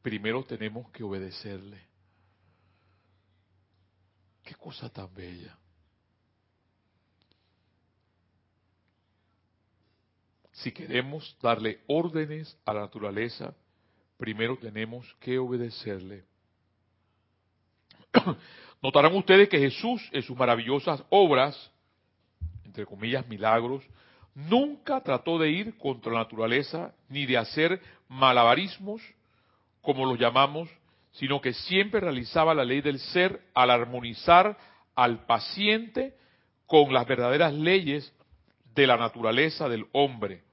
primero 0.00 0.44
tenemos 0.44 0.88
que 0.92 1.02
obedecerle. 1.02 1.80
Qué 4.44 4.54
cosa 4.54 4.88
tan 4.88 5.12
bella. 5.12 5.59
Si 10.62 10.72
queremos 10.72 11.36
darle 11.40 11.80
órdenes 11.86 12.58
a 12.66 12.74
la 12.74 12.80
naturaleza, 12.80 13.54
primero 14.18 14.58
tenemos 14.58 15.06
que 15.18 15.38
obedecerle. 15.38 16.24
Notarán 18.82 19.14
ustedes 19.14 19.48
que 19.48 19.58
Jesús 19.58 20.06
en 20.12 20.22
sus 20.22 20.36
maravillosas 20.36 21.02
obras, 21.08 21.70
entre 22.64 22.84
comillas 22.84 23.26
milagros, 23.26 23.82
nunca 24.34 25.00
trató 25.02 25.38
de 25.38 25.50
ir 25.50 25.78
contra 25.78 26.12
la 26.12 26.20
naturaleza 26.20 26.94
ni 27.08 27.24
de 27.24 27.38
hacer 27.38 27.80
malabarismos, 28.08 29.00
como 29.80 30.04
los 30.04 30.18
llamamos, 30.18 30.68
sino 31.12 31.40
que 31.40 31.54
siempre 31.54 32.00
realizaba 32.00 32.54
la 32.54 32.66
ley 32.66 32.82
del 32.82 32.98
ser 32.98 33.40
al 33.54 33.70
armonizar 33.70 34.58
al 34.94 35.24
paciente 35.24 36.14
con 36.66 36.92
las 36.92 37.06
verdaderas 37.06 37.54
leyes 37.54 38.12
de 38.74 38.86
la 38.86 38.98
naturaleza 38.98 39.66
del 39.66 39.86
hombre. 39.92 40.49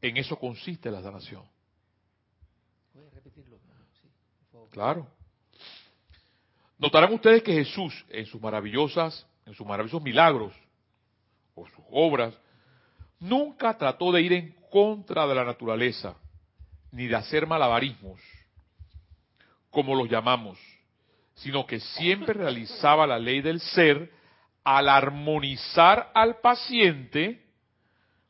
En 0.00 0.16
eso 0.16 0.38
consiste 0.38 0.90
la 0.90 1.02
sanación. 1.02 1.42
¿Puedes 2.92 3.12
repetirlo? 3.12 3.58
Sí, 4.00 4.08
por 4.38 4.50
favor. 4.50 4.68
Claro. 4.70 5.06
Notarán 6.78 7.12
ustedes 7.12 7.42
que 7.42 7.52
Jesús, 7.52 8.04
en 8.08 8.24
sus 8.26 8.40
maravillosas, 8.40 9.26
en 9.46 9.54
sus 9.54 9.66
maravillosos 9.66 10.02
milagros 10.02 10.54
o 11.54 11.66
sus 11.66 11.84
obras, 11.90 12.34
nunca 13.18 13.76
trató 13.76 14.12
de 14.12 14.22
ir 14.22 14.32
en 14.32 14.54
contra 14.70 15.26
de 15.26 15.34
la 15.34 15.44
naturaleza, 15.44 16.14
ni 16.92 17.06
de 17.06 17.16
hacer 17.16 17.46
malabarismos, 17.46 18.20
como 19.70 19.94
los 19.94 20.08
llamamos, 20.08 20.58
sino 21.34 21.66
que 21.66 21.80
siempre 21.80 22.34
realizaba 22.34 23.06
la 23.06 23.18
ley 23.18 23.40
del 23.40 23.60
ser 23.60 24.12
al 24.62 24.88
armonizar 24.88 26.10
al 26.14 26.36
paciente 26.40 27.47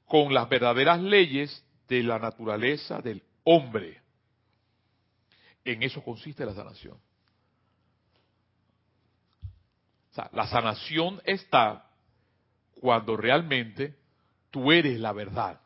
con 0.09 0.33
las 0.33 0.49
verdaderas 0.49 1.01
leyes 1.01 1.65
de 1.87 2.03
la 2.03 2.19
naturaleza 2.19 3.01
del 3.01 3.23
hombre. 3.45 4.01
En 5.65 5.83
eso 5.83 6.03
consiste 6.03 6.45
la 6.47 6.55
sanación. 6.55 6.99
O 10.11 10.15
sea, 10.15 10.31
la 10.33 10.47
sanación 10.47 11.21
está 11.25 11.91
cuando 12.81 13.17
realmente 13.17 13.97
tú 14.51 14.73
eres 14.73 14.99
la 14.99 15.13
verdad. 15.13 15.61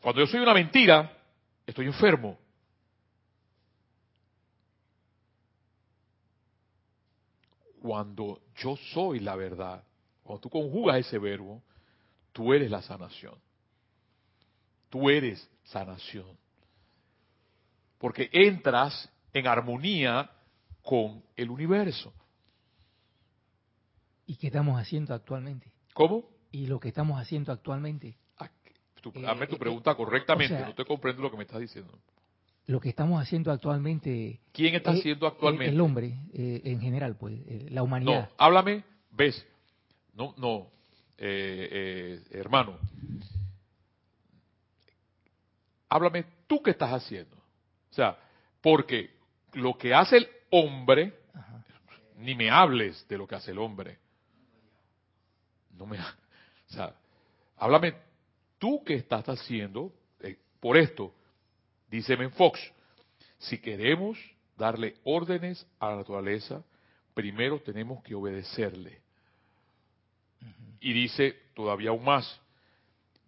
Cuando 0.00 0.22
yo 0.22 0.26
soy 0.26 0.40
una 0.40 0.54
mentira, 0.54 1.14
estoy 1.66 1.86
enfermo. 1.86 2.38
Cuando 7.82 8.40
yo 8.56 8.76
soy 8.94 9.20
la 9.20 9.36
verdad, 9.36 9.84
cuando 10.22 10.40
tú 10.40 10.48
conjugas 10.48 10.98
ese 10.98 11.18
verbo, 11.18 11.62
tú 12.32 12.52
eres 12.52 12.70
la 12.70 12.82
sanación. 12.82 13.34
Tú 14.88 15.08
eres 15.10 15.48
sanación. 15.64 16.36
Porque 17.98 18.28
entras 18.32 19.08
en 19.32 19.46
armonía 19.46 20.30
con 20.82 21.22
el 21.36 21.50
universo. 21.50 22.12
¿Y 24.26 24.36
qué 24.36 24.46
estamos 24.48 24.80
haciendo 24.80 25.14
actualmente? 25.14 25.72
¿Cómo? 25.94 26.24
Y 26.52 26.66
lo 26.66 26.80
que 26.80 26.88
estamos 26.88 27.20
haciendo 27.20 27.52
actualmente. 27.52 28.16
Ah, 28.38 28.50
tú- 29.00 29.12
Eh, 29.14 29.26
hazme 29.26 29.46
tu 29.46 29.56
eh, 29.56 29.58
pregunta 29.58 29.94
correctamente, 29.94 30.54
o 30.54 30.58
sea- 30.58 30.66
no 30.68 30.74
te 30.74 30.84
comprendo 30.84 31.22
lo 31.22 31.30
que 31.30 31.36
me 31.36 31.42
estás 31.44 31.60
diciendo. 31.60 31.98
Lo 32.66 32.80
que 32.80 32.90
estamos 32.90 33.20
haciendo 33.20 33.50
actualmente. 33.50 34.40
¿Quién 34.52 34.74
está 34.76 34.92
eh, 34.92 34.98
haciendo 34.98 35.26
eh, 35.26 35.30
actualmente? 35.32 35.72
El 35.72 35.80
hombre, 35.80 36.18
eh, 36.32 36.60
en 36.64 36.80
general, 36.80 37.16
pues, 37.16 37.34
eh, 37.46 37.66
la 37.70 37.80
No, 37.80 37.84
humanidad. 37.84 38.30
háblame, 38.38 38.84
ves. 39.10 39.44
No, 40.14 40.34
no, 40.38 40.68
eh, 41.22 41.68
eh, 41.70 42.22
hermano. 42.30 42.78
Háblame 45.88 46.24
tú 46.46 46.62
qué 46.62 46.70
estás 46.70 46.90
haciendo. 46.90 47.36
O 47.36 47.92
sea, 47.92 48.18
porque 48.62 49.10
lo 49.52 49.76
que 49.76 49.92
hace 49.92 50.16
el 50.16 50.28
hombre, 50.50 51.12
Ajá. 51.34 51.62
ni 52.16 52.34
me 52.34 52.50
hables 52.50 53.06
de 53.06 53.18
lo 53.18 53.26
que 53.26 53.34
hace 53.34 53.50
el 53.50 53.58
hombre. 53.58 53.98
No 55.76 55.84
me, 55.84 55.98
o 55.98 56.04
sea, 56.68 56.94
háblame 57.58 57.94
tú 58.58 58.82
qué 58.84 58.94
estás 58.94 59.28
haciendo 59.28 59.92
eh, 60.20 60.38
por 60.58 60.78
esto. 60.78 61.12
Dice 61.90 62.16
Men 62.16 62.32
Fox, 62.32 62.60
si 63.38 63.58
queremos 63.58 64.18
darle 64.56 64.96
órdenes 65.04 65.66
a 65.78 65.90
la 65.90 65.96
naturaleza, 65.96 66.62
primero 67.12 67.60
tenemos 67.60 68.02
que 68.02 68.14
obedecerle. 68.14 69.02
Y 70.80 70.92
dice 70.92 71.36
todavía 71.54 71.90
aún 71.90 72.04
más, 72.04 72.40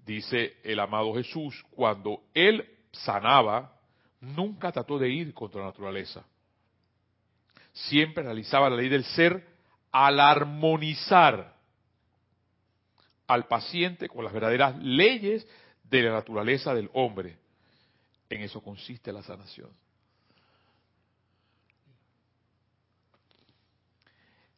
dice 0.04 0.56
el 0.64 0.80
amado 0.80 1.14
Jesús, 1.14 1.62
cuando 1.70 2.22
él 2.34 2.66
sanaba, 2.92 3.78
nunca 4.20 4.72
trató 4.72 4.98
de 4.98 5.10
ir 5.10 5.34
contra 5.34 5.60
la 5.60 5.66
naturaleza. 5.68 6.24
Siempre 7.72 8.22
realizaba 8.22 8.70
la 8.70 8.76
ley 8.76 8.88
del 8.88 9.04
ser 9.04 9.46
al 9.90 10.20
armonizar 10.20 11.54
al 13.26 13.46
paciente 13.46 14.08
con 14.08 14.24
las 14.24 14.32
verdaderas 14.32 14.76
leyes 14.78 15.46
de 15.84 16.02
la 16.02 16.12
naturaleza 16.12 16.74
del 16.74 16.90
hombre. 16.92 17.38
En 18.28 18.42
eso 18.42 18.62
consiste 18.62 19.12
la 19.12 19.22
sanación. 19.22 19.70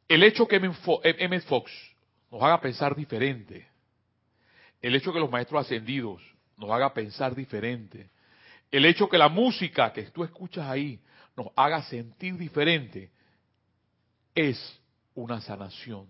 El 0.06 0.22
hecho 0.22 0.46
que 0.46 0.56
Emmett 0.56 1.44
Fox 1.44 1.72
nos 2.34 2.42
haga 2.42 2.60
pensar 2.60 2.96
diferente, 2.96 3.64
el 4.82 4.96
hecho 4.96 5.12
que 5.12 5.20
los 5.20 5.30
maestros 5.30 5.64
ascendidos 5.64 6.20
nos 6.56 6.68
haga 6.68 6.92
pensar 6.92 7.32
diferente, 7.32 8.10
el 8.72 8.84
hecho 8.86 9.08
que 9.08 9.16
la 9.16 9.28
música 9.28 9.92
que 9.92 10.02
tú 10.10 10.24
escuchas 10.24 10.66
ahí 10.68 10.98
nos 11.36 11.46
haga 11.54 11.80
sentir 11.84 12.36
diferente, 12.36 13.08
es 14.34 14.80
una 15.14 15.40
sanación. 15.40 16.08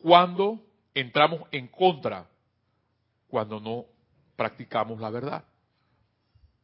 Cuando 0.00 0.64
entramos 0.94 1.48
en 1.50 1.66
contra, 1.66 2.28
cuando 3.26 3.58
no 3.58 3.86
practicamos 4.36 5.00
la 5.00 5.10
verdad. 5.10 5.44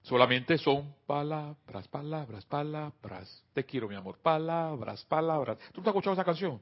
Solamente 0.04 0.56
son 0.56 0.94
palabras, 1.06 1.88
palabras, 1.88 2.44
palabras. 2.46 3.44
Te 3.52 3.64
quiero, 3.64 3.88
mi 3.88 3.96
amor. 3.96 4.16
Palabras, 4.22 5.04
palabras. 5.04 5.58
¿Tú 5.72 5.80
no 5.80 5.82
has 5.82 5.88
escuchado 5.88 6.14
esa 6.14 6.24
canción? 6.24 6.60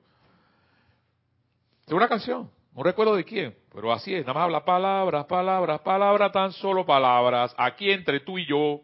Es 1.87 1.93
una 1.93 2.09
canción. 2.09 2.51
No 2.75 2.83
recuerdo 2.83 3.15
de 3.15 3.25
quién, 3.25 3.55
pero 3.73 3.93
así 3.93 4.15
es. 4.15 4.23
Nada 4.23 4.35
más 4.35 4.45
habla 4.45 4.65
palabras, 4.65 5.27
palabras, 5.27 5.81
palabras, 5.81 6.33
tan 6.33 6.53
solo 6.53 6.87
palabras. 6.87 7.55
Aquí 7.59 7.91
entre 7.91 8.21
tú 8.21 8.39
y 8.39 8.47
yo. 8.47 8.81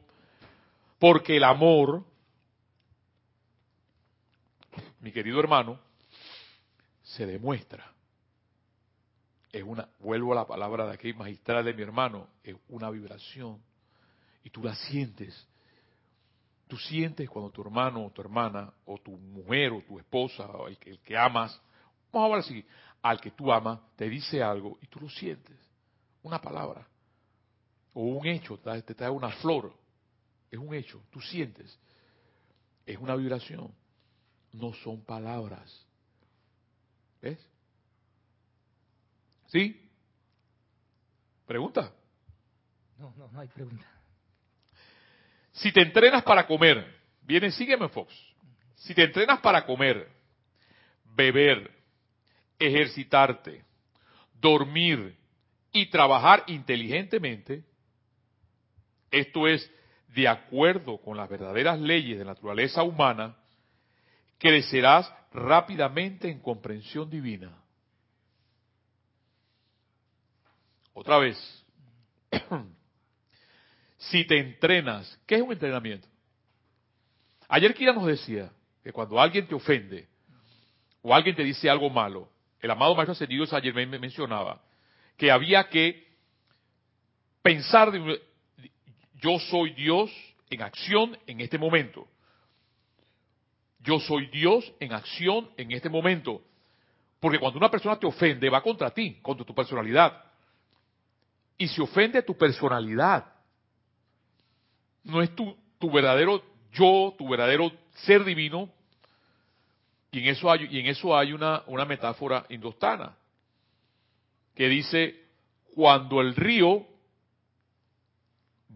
Porque 0.99 1.37
el 1.37 1.44
amor 1.44 2.05
mi 5.01 5.12
querido 5.12 5.40
hermano, 5.40 5.79
se 7.03 7.27
demuestra. 7.27 7.92
Es 9.53 9.62
una, 9.62 9.88
vuelvo 10.01 10.33
a 10.33 10.37
la 10.37 10.47
palabra 10.47 10.87
de 10.87 10.92
aquí 10.92 11.12
magistral 11.12 11.64
de 11.64 11.73
mi 11.73 11.83
hermano, 11.83 12.29
es 12.42 12.57
una 12.68 12.90
vibración. 12.90 13.62
Y 14.42 14.51
tú 14.51 14.62
la 14.62 14.74
sientes. 14.74 15.46
Tú 16.66 16.77
sientes 16.77 17.29
cuando 17.31 17.51
tu 17.51 17.62
hermano 17.62 18.07
o 18.07 18.11
tu 18.11 18.20
hermana, 18.20 18.72
o 18.85 18.98
tu 18.98 19.12
mujer 19.12 19.72
o 19.72 19.83
tu 19.83 19.98
esposa, 19.98 20.46
o 20.46 20.68
el, 20.68 20.79
que 20.79 21.16
amas, 21.16 21.61
vamos 22.12 22.24
a 22.24 22.24
hablar 22.27 22.38
así, 22.40 22.64
al 23.01 23.20
que 23.20 23.31
tú 23.31 23.51
amas, 23.51 23.81
te 23.96 24.09
dice 24.09 24.42
algo 24.42 24.79
y 24.83 24.87
tú 24.87 25.01
lo 25.01 25.09
sientes. 25.09 25.57
Una 26.22 26.40
palabra. 26.40 26.87
O 27.94 28.03
un 28.03 28.27
hecho, 28.27 28.59
te 28.59 28.94
trae 28.94 29.11
una 29.11 29.31
flor. 29.31 29.72
Es 30.51 30.59
un 30.59 30.74
hecho, 30.74 31.03
tú 31.11 31.20
sientes. 31.20 31.79
Es 32.85 32.98
una 32.98 33.16
vibración. 33.16 33.72
No 34.53 34.72
son 34.74 35.03
palabras. 35.05 35.87
¿Ves? 37.20 37.38
¿Sí? 39.46 39.88
¿Pregunta? 41.46 41.92
No, 42.98 43.14
no, 43.16 43.29
no 43.29 43.40
hay 43.40 43.48
pregunta. 43.48 43.87
Si 45.59 45.73
te 45.73 45.83
entrenas 45.83 46.23
para 46.23 46.47
comer, 46.47 46.87
viene, 47.23 47.51
sígueme 47.51 47.88
Fox. 47.88 48.14
Si 48.77 48.94
te 48.94 49.05
entrenas 49.05 49.40
para 49.40 49.66
comer, 49.66 50.09
beber, 51.16 51.71
ejercitarte, 52.59 53.64
dormir 54.40 55.16
y 55.73 55.87
trabajar 55.87 56.44
inteligentemente, 56.47 57.64
esto 59.11 59.49
es 59.49 59.68
de 60.14 60.29
acuerdo 60.29 60.99
con 60.99 61.16
las 61.16 61.29
verdaderas 61.29 61.79
leyes 61.81 62.18
de 62.18 62.25
la 62.25 62.35
naturaleza 62.35 62.85
humana, 62.85 63.37
crecerás 64.38 65.12
rápidamente 65.33 66.31
en 66.31 66.40
comprensión 66.40 67.11
divina. 67.11 67.53
Otra 70.94 71.18
vez, 71.18 71.64
si 73.98 74.24
te 74.24 74.38
entrenas, 74.38 75.20
¿qué 75.26 75.37
es 75.37 75.42
un 75.42 75.52
entrenamiento? 75.52 76.08
Ayer 77.48 77.74
Kira 77.74 77.92
nos 77.92 78.06
decía 78.06 78.50
que 78.82 78.92
cuando 78.92 79.20
alguien 79.20 79.46
te 79.46 79.54
ofende 79.54 80.08
o 81.02 81.14
alguien 81.14 81.34
te 81.34 81.42
dice 81.42 81.68
algo 81.68 81.90
malo, 81.90 82.30
el 82.61 82.70
amado 82.70 82.94
Maestro 82.94 83.12
Ascendido 83.12 83.44
ayer 83.50 83.74
me 83.74 83.98
mencionaba 83.98 84.61
que 85.16 85.30
había 85.30 85.68
que 85.68 86.06
pensar 87.42 87.92
yo 89.14 89.38
soy 89.50 89.72
Dios 89.72 90.11
en 90.50 90.62
acción 90.62 91.18
en 91.26 91.40
este 91.40 91.58
momento. 91.58 92.06
Yo 93.80 93.98
soy 94.00 94.26
Dios 94.26 94.72
en 94.80 94.92
acción 94.92 95.50
en 95.56 95.72
este 95.72 95.88
momento. 95.88 96.42
Porque 97.20 97.38
cuando 97.38 97.58
una 97.58 97.70
persona 97.70 97.98
te 97.98 98.06
ofende, 98.06 98.48
va 98.48 98.62
contra 98.62 98.90
ti, 98.90 99.18
contra 99.22 99.44
tu 99.44 99.54
personalidad. 99.54 100.24
Y 101.56 101.66
se 101.66 101.82
ofende 101.82 102.22
tu 102.22 102.37
personalidad. 102.37 103.32
No 105.09 105.23
es 105.23 105.35
tu, 105.35 105.57
tu 105.79 105.90
verdadero 105.90 106.42
yo, 106.73 107.14
tu 107.16 107.29
verdadero 107.29 107.73
ser 108.05 108.25
divino. 108.25 108.71
Y 110.11 110.21
en 110.21 110.29
eso 110.29 110.51
hay, 110.51 110.68
y 110.71 110.81
en 110.81 110.87
eso 110.87 111.16
hay 111.16 111.33
una, 111.33 111.62
una 111.66 111.85
metáfora 111.85 112.44
indostana 112.49 113.16
que 114.55 114.68
dice, 114.68 115.25
cuando 115.75 116.21
el 116.21 116.35
río 116.35 116.87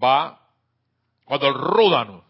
va, 0.03 0.41
cuando 1.25 1.49
el 1.49 1.55
ródano, 1.55 2.25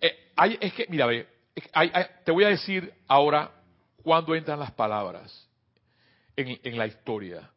eh, 0.00 0.32
hay, 0.36 0.58
es 0.60 0.74
que, 0.74 0.86
mira, 0.88 1.06
ve, 1.06 1.26
hay, 1.72 1.90
te 2.24 2.32
voy 2.32 2.44
a 2.44 2.48
decir 2.48 2.92
ahora 3.08 3.50
cuándo 4.02 4.34
entran 4.34 4.60
las 4.60 4.72
palabras 4.72 5.48
en, 6.36 6.60
en 6.62 6.78
la 6.78 6.86
historia. 6.86 7.50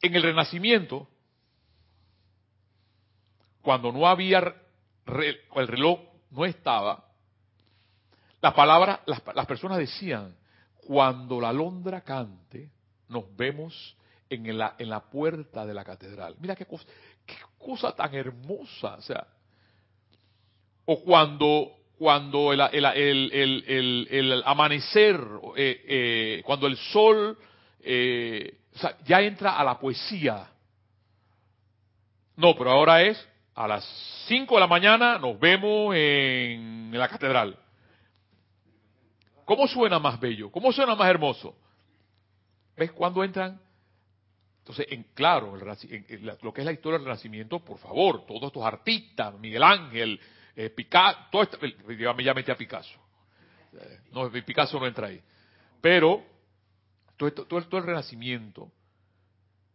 En 0.00 0.14
el 0.14 0.22
Renacimiento, 0.22 1.08
cuando 3.66 3.90
no 3.90 4.06
había, 4.06 4.38
el 4.38 5.66
reloj 5.66 5.98
no 6.30 6.44
estaba, 6.44 7.04
la 8.40 8.54
palabra, 8.54 9.00
las, 9.06 9.20
las 9.34 9.44
personas 9.44 9.78
decían, 9.78 10.36
cuando 10.86 11.40
la 11.40 11.48
alondra 11.48 12.02
cante, 12.02 12.70
nos 13.08 13.24
vemos 13.36 13.96
en 14.30 14.56
la, 14.56 14.76
en 14.78 14.88
la 14.88 15.00
puerta 15.00 15.66
de 15.66 15.74
la 15.74 15.82
catedral. 15.82 16.36
Mira 16.38 16.54
qué 16.54 16.64
cosa, 16.64 16.84
qué 17.26 17.34
cosa 17.58 17.90
tan 17.90 18.14
hermosa. 18.14 18.94
O 18.94 19.02
sea, 19.02 19.26
o 20.84 21.02
cuando, 21.02 21.72
cuando 21.98 22.52
el, 22.52 22.60
el, 22.60 23.32
el, 23.32 24.08
el 24.08 24.42
amanecer, 24.46 25.20
eh, 25.56 25.84
eh, 25.88 26.42
cuando 26.46 26.68
el 26.68 26.76
sol 26.76 27.36
eh, 27.80 28.58
ya 29.04 29.22
entra 29.22 29.58
a 29.58 29.64
la 29.64 29.76
poesía. 29.76 30.50
No, 32.36 32.54
pero 32.56 32.70
ahora 32.70 33.02
es 33.02 33.28
a 33.56 33.66
las 33.66 33.84
5 34.28 34.54
de 34.54 34.60
la 34.60 34.66
mañana 34.66 35.18
nos 35.18 35.40
vemos 35.40 35.94
en 35.96 36.90
la 36.92 37.08
catedral. 37.08 37.58
¿Cómo 39.46 39.66
suena 39.66 39.98
más 39.98 40.20
bello? 40.20 40.52
¿Cómo 40.52 40.72
suena 40.72 40.94
más 40.94 41.08
hermoso? 41.08 41.56
¿Ves 42.76 42.92
cuando 42.92 43.24
entran? 43.24 43.58
Entonces, 44.58 44.86
en 44.90 45.04
claro, 45.14 45.56
en, 45.56 46.26
la, 46.26 46.36
lo 46.42 46.52
que 46.52 46.60
es 46.60 46.66
la 46.66 46.72
historia 46.72 46.98
del 46.98 47.06
Renacimiento, 47.06 47.60
por 47.60 47.78
favor, 47.78 48.26
todos 48.26 48.42
estos 48.42 48.62
artistas, 48.62 49.32
Miguel 49.38 49.62
Ángel, 49.62 50.20
eh, 50.54 50.68
Picasso, 50.68 51.18
todo 51.30 51.42
esto, 51.42 51.58
ya 51.98 52.12
me 52.12 52.34
metí 52.34 52.50
a 52.50 52.56
Picasso. 52.56 52.98
Eh, 53.72 54.00
no, 54.12 54.30
Picasso 54.30 54.78
no 54.78 54.86
entra 54.86 55.06
ahí. 55.06 55.22
Pero 55.80 56.22
todo, 57.16 57.30
todo, 57.32 57.62
todo 57.62 57.80
el 57.80 57.86
Renacimiento 57.86 58.70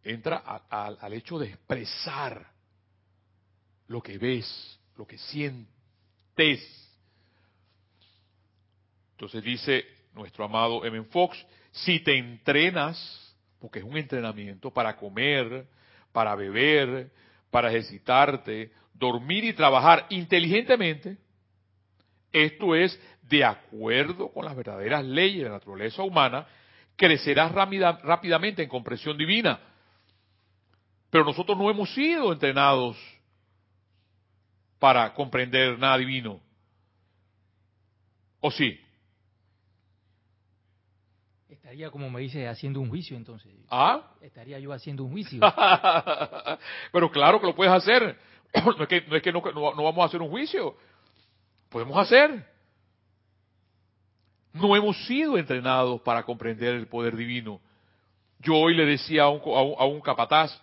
entra 0.04 0.38
al 0.70 1.14
hecho 1.14 1.40
de 1.40 1.48
expresar 1.48 2.51
lo 3.92 4.02
que 4.02 4.18
ves, 4.18 4.80
lo 4.98 5.06
que 5.06 5.18
sientes. 5.18 5.68
Entonces 9.12 9.44
dice 9.44 9.86
nuestro 10.14 10.46
amado 10.46 10.86
M. 10.86 11.04
Fox, 11.04 11.46
si 11.72 12.00
te 12.00 12.18
entrenas, 12.18 13.36
porque 13.60 13.80
es 13.80 13.86
un 13.86 13.98
entrenamiento 13.98 14.72
para 14.72 14.96
comer, 14.96 15.68
para 16.12 16.36
beber, 16.36 17.12
para 17.50 17.70
ejercitarte, 17.70 18.72
dormir 18.94 19.44
y 19.44 19.54
trabajar 19.54 20.06
inteligentemente, 20.10 21.18
esto 22.32 22.76
es 22.76 22.98
de 23.24 23.44
acuerdo 23.44 24.32
con 24.32 24.46
las 24.46 24.56
verdaderas 24.56 25.04
leyes 25.04 25.44
de 25.44 25.50
la 25.50 25.56
naturaleza 25.56 26.02
humana, 26.02 26.48
crecerás 26.96 27.52
rápida, 27.52 28.00
rápidamente 28.04 28.64
en 28.64 28.70
comprensión 28.70 29.18
divina. 29.18 29.60
Pero 31.10 31.26
nosotros 31.26 31.58
no 31.58 31.70
hemos 31.70 31.94
sido 31.94 32.32
entrenados 32.32 32.98
para 34.82 35.14
comprender 35.14 35.78
nada 35.78 35.96
divino. 36.00 36.40
¿O 38.40 38.50
sí? 38.50 38.82
Estaría, 41.48 41.92
como 41.92 42.10
me 42.10 42.22
dice, 42.22 42.48
haciendo 42.48 42.80
un 42.80 42.90
juicio 42.90 43.16
entonces. 43.16 43.54
¿Ah? 43.70 44.12
Estaría 44.22 44.58
yo 44.58 44.74
haciendo 44.74 45.04
un 45.04 45.12
juicio. 45.12 45.40
Pero 46.92 47.12
claro 47.12 47.40
que 47.40 47.46
lo 47.46 47.54
puedes 47.54 47.72
hacer. 47.72 48.18
No 48.66 48.84
es 48.84 48.88
que 48.90 49.02
no, 49.02 49.16
es 49.16 49.22
que 49.22 49.32
no, 49.32 49.42
no 49.54 49.84
vamos 49.84 50.00
a 50.00 50.06
hacer 50.06 50.20
un 50.20 50.32
juicio. 50.32 50.76
Podemos 51.70 51.96
hacer. 52.00 52.44
No 54.54 54.76
hemos 54.76 54.98
sido 55.06 55.38
entrenados 55.38 56.02
para 56.02 56.24
comprender 56.24 56.74
el 56.74 56.88
poder 56.88 57.16
divino. 57.16 57.62
Yo 58.40 58.56
hoy 58.56 58.76
le 58.76 58.88
decía 58.88 59.24
a 59.24 59.30
un, 59.30 59.42
a 59.42 59.62
un, 59.62 59.76
a 59.78 59.86
un 59.86 60.02
capataz, 60.02 60.60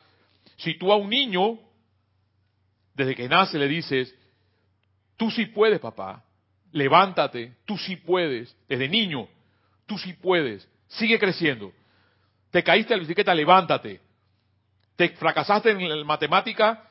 si 0.56 0.76
tú 0.76 0.92
a 0.92 0.96
un 0.96 1.08
niño, 1.08 1.60
desde 2.98 3.14
que 3.14 3.28
nace, 3.28 3.56
le 3.58 3.68
dices, 3.68 4.12
tú 5.16 5.30
sí 5.30 5.46
puedes, 5.46 5.78
papá, 5.78 6.24
levántate, 6.72 7.54
tú 7.64 7.78
sí 7.78 7.94
puedes, 7.94 8.54
desde 8.68 8.88
niño, 8.88 9.28
tú 9.86 9.96
sí 9.98 10.14
puedes, 10.14 10.68
sigue 10.88 11.16
creciendo. 11.16 11.72
Te 12.50 12.64
caíste 12.64 12.94
de 12.94 12.96
la 12.96 13.02
bicicleta, 13.02 13.32
levántate. 13.32 14.00
Te 14.96 15.10
fracasaste 15.10 15.70
en 15.70 15.88
la 15.88 16.04
matemática, 16.04 16.90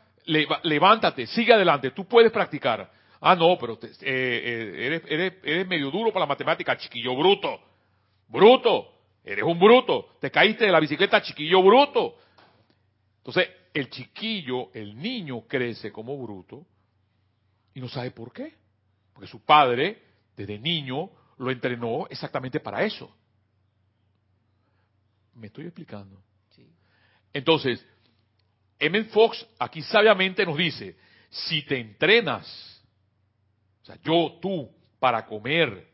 levántate, 0.63 1.27
sigue 1.27 1.53
adelante, 1.53 1.91
tú 1.91 2.07
puedes 2.07 2.31
practicar. 2.31 2.89
Ah, 3.19 3.35
no, 3.35 3.57
pero 3.59 3.77
eh, 3.83 3.99
eh, 4.01 5.01
eres, 5.09 5.33
eres 5.43 5.67
medio 5.67 5.91
duro 5.91 6.13
para 6.13 6.21
la 6.21 6.27
matemática, 6.27 6.77
chiquillo 6.77 7.17
bruto. 7.17 7.59
Bruto, 8.29 8.93
eres 9.25 9.43
un 9.43 9.59
bruto. 9.59 10.15
Te 10.21 10.31
caíste 10.31 10.65
de 10.65 10.71
la 10.71 10.79
bicicleta, 10.79 11.21
chiquillo 11.21 11.61
bruto. 11.61 12.15
Entonces, 13.17 13.49
el 13.79 13.89
chiquillo, 13.89 14.71
el 14.73 14.97
niño 14.97 15.41
crece 15.47 15.91
como 15.91 16.17
bruto 16.17 16.65
y 17.73 17.79
no 17.79 17.87
sabe 17.87 18.11
por 18.11 18.33
qué. 18.33 18.53
Porque 19.13 19.27
su 19.27 19.43
padre, 19.43 20.01
desde 20.35 20.57
niño, 20.57 21.09
lo 21.37 21.51
entrenó 21.51 22.07
exactamente 22.09 22.59
para 22.59 22.83
eso. 22.83 23.15
¿Me 25.35 25.47
estoy 25.47 25.65
explicando? 25.65 26.21
Sí. 26.55 26.67
Entonces, 27.33 27.85
M. 28.79 29.03
Fox 29.05 29.45
aquí 29.59 29.81
sabiamente 29.83 30.45
nos 30.45 30.57
dice, 30.57 30.97
si 31.29 31.63
te 31.63 31.79
entrenas, 31.79 32.77
sea, 33.87 33.97
yo, 34.03 34.37
tú, 34.41 34.69
para 34.99 35.25
comer, 35.25 35.87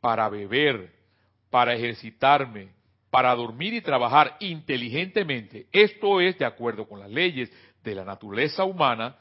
para 0.00 0.28
beber, 0.28 0.92
para 1.48 1.74
ejercitarme, 1.74 2.72
para 3.10 3.34
dormir 3.34 3.74
y 3.74 3.80
trabajar 3.80 4.36
inteligentemente, 4.40 5.66
esto 5.72 6.20
es 6.20 6.38
de 6.38 6.44
acuerdo 6.44 6.86
con 6.86 7.00
las 7.00 7.10
leyes 7.10 7.50
de 7.82 7.94
la 7.94 8.04
naturaleza 8.04 8.64
humana, 8.64 9.16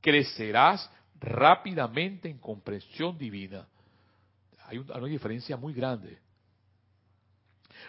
crecerás 0.00 0.90
rápidamente 1.20 2.28
en 2.28 2.38
comprensión 2.38 3.16
divina. 3.16 3.66
Hay, 4.66 4.78
una 4.78 5.06
diferencia 5.06 5.56
muy 5.56 5.72
grande. 5.72 6.18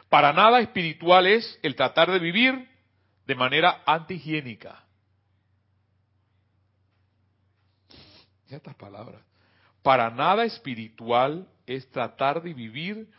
Para 0.07 0.31
nada 0.31 0.59
espiritual 0.59 1.27
es 1.27 1.59
el 1.61 1.75
tratar 1.75 2.11
de 2.11 2.19
vivir 2.19 2.69
de 3.25 3.35
manera 3.35 3.81
antihigiénica. 3.85 4.83
Estas 8.47 8.75
palabras. 8.75 9.21
Para 9.81 10.09
nada 10.09 10.45
espiritual 10.45 11.47
es 11.65 11.89
tratar 11.91 12.41
de 12.41 12.53
vivir 12.53 13.09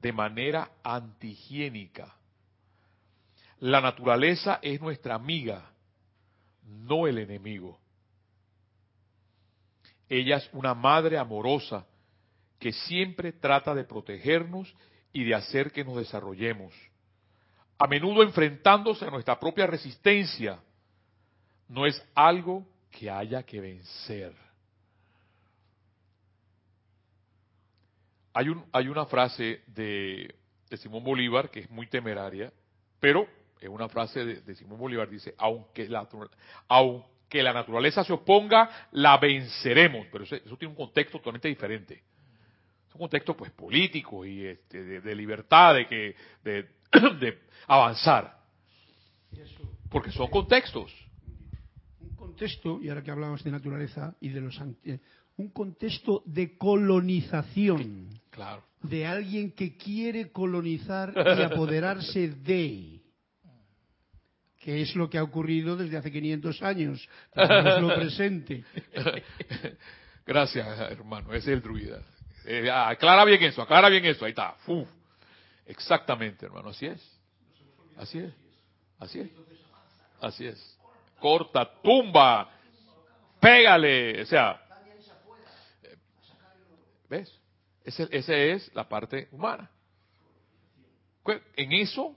de 0.00 0.12
manera 0.12 0.70
antihigiénica. 0.82 2.14
La 3.60 3.80
naturaleza 3.80 4.58
es 4.62 4.80
nuestra 4.80 5.14
amiga, 5.14 5.70
no 6.62 7.06
el 7.06 7.18
enemigo. 7.18 7.78
Ella 10.08 10.36
es 10.36 10.48
una 10.52 10.74
madre 10.74 11.18
amorosa 11.18 11.86
que 12.58 12.72
siempre 12.72 13.32
trata 13.32 13.74
de 13.74 13.84
protegernos 13.84 14.74
y 15.12 15.24
de 15.24 15.34
hacer 15.34 15.72
que 15.72 15.84
nos 15.84 15.96
desarrollemos. 15.96 16.74
A 17.78 17.86
menudo 17.86 18.22
enfrentándose 18.22 19.04
a 19.04 19.10
nuestra 19.10 19.38
propia 19.38 19.66
resistencia, 19.66 20.60
no 21.68 21.86
es 21.86 22.02
algo 22.14 22.66
que 22.90 23.10
haya 23.10 23.42
que 23.42 23.60
vencer. 23.60 24.45
Hay, 28.36 28.50
un, 28.50 28.66
hay 28.70 28.88
una 28.88 29.06
frase 29.06 29.62
de, 29.68 30.34
Simón 30.76 31.02
Bolívar 31.02 31.50
que 31.50 31.60
es 31.60 31.70
muy 31.70 31.86
temeraria, 31.86 32.52
pero 33.00 33.26
es 33.58 33.68
una 33.70 33.88
frase 33.88 34.26
de, 34.26 34.54
Simón 34.54 34.78
Bolívar, 34.78 35.08
dice, 35.08 35.34
aunque 35.38 35.88
la, 35.88 36.06
aunque 36.68 37.42
la 37.42 37.54
naturaleza 37.54 38.04
se 38.04 38.12
oponga, 38.12 38.88
la 38.92 39.16
venceremos. 39.16 40.06
Pero 40.12 40.24
eso, 40.24 40.36
tiene 40.58 40.66
un 40.66 40.74
contexto 40.74 41.16
totalmente 41.16 41.48
diferente. 41.48 42.02
Es 42.86 42.94
un 42.94 43.00
contexto 43.00 43.34
pues 43.34 43.52
político 43.52 44.26
y 44.26 44.44
este, 44.44 45.00
de, 45.00 45.14
libertad, 45.14 45.74
de, 45.74 45.86
que, 45.86 46.14
de, 46.44 46.68
avanzar. 47.66 48.38
Porque 49.88 50.10
son 50.10 50.28
contextos. 50.28 50.94
Un 52.00 52.14
contexto, 52.14 52.82
y 52.82 52.90
ahora 52.90 53.02
que 53.02 53.10
hablamos 53.10 53.42
de 53.42 53.50
naturaleza 53.50 54.14
y 54.20 54.28
de 54.28 54.42
los 54.42 54.60
un 55.36 55.48
contexto 55.50 56.22
de 56.24 56.56
colonización. 56.56 58.08
Claro. 58.36 58.62
De 58.82 59.06
alguien 59.06 59.50
que 59.52 59.78
quiere 59.78 60.30
colonizar 60.30 61.10
y 61.16 61.42
apoderarse 61.42 62.28
de. 62.28 63.00
Que 64.58 64.82
es 64.82 64.94
lo 64.94 65.08
que 65.08 65.16
ha 65.16 65.22
ocurrido 65.22 65.74
desde 65.74 65.96
hace 65.96 66.12
500 66.12 66.60
años. 66.60 67.08
lo 67.34 67.94
presente. 67.94 68.62
Gracias, 70.26 70.66
hermano. 70.90 71.32
Ese 71.32 71.50
es 71.50 71.56
el 71.56 71.62
druida. 71.62 72.02
Eh, 72.44 72.70
aclara 72.70 73.24
bien 73.24 73.42
eso, 73.42 73.62
aclara 73.62 73.88
bien 73.88 74.04
eso. 74.04 74.26
Ahí 74.26 74.32
está. 74.32 74.54
Exactamente, 75.64 76.44
hermano. 76.44 76.68
Así 76.68 76.84
es. 76.84 77.20
Así 77.96 78.18
es. 78.18 78.34
Así 78.98 79.20
es. 79.20 79.30
Así 80.20 80.46
es. 80.46 80.78
Corta, 81.18 81.70
tumba, 81.82 82.50
pégale. 83.40 84.20
O 84.20 84.26
sea, 84.26 84.65
¿Ves? 87.08 87.40
Esa 87.84 88.34
es 88.34 88.74
la 88.74 88.88
parte 88.88 89.28
humana. 89.30 89.70
En 91.56 91.72
eso, 91.72 92.16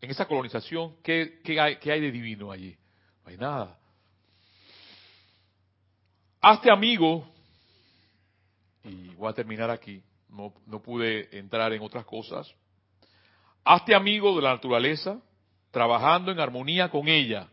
en 0.00 0.10
esa 0.10 0.26
colonización, 0.26 0.96
¿qué, 1.02 1.40
hay, 1.60 1.78
hay 1.90 2.00
de 2.00 2.10
divino 2.10 2.50
allí? 2.50 2.76
No 3.24 3.30
hay 3.30 3.36
nada. 3.36 3.78
Hazte 6.40 6.70
amigo, 6.70 7.26
y 8.84 9.08
voy 9.14 9.30
a 9.30 9.34
terminar 9.34 9.70
aquí, 9.70 10.02
no, 10.28 10.52
no 10.66 10.80
pude 10.80 11.36
entrar 11.36 11.72
en 11.72 11.82
otras 11.82 12.04
cosas. 12.04 12.54
Hazte 13.64 13.94
amigo 13.94 14.36
de 14.36 14.42
la 14.42 14.52
naturaleza, 14.52 15.20
trabajando 15.70 16.30
en 16.30 16.40
armonía 16.40 16.90
con 16.90 17.08
ella, 17.08 17.48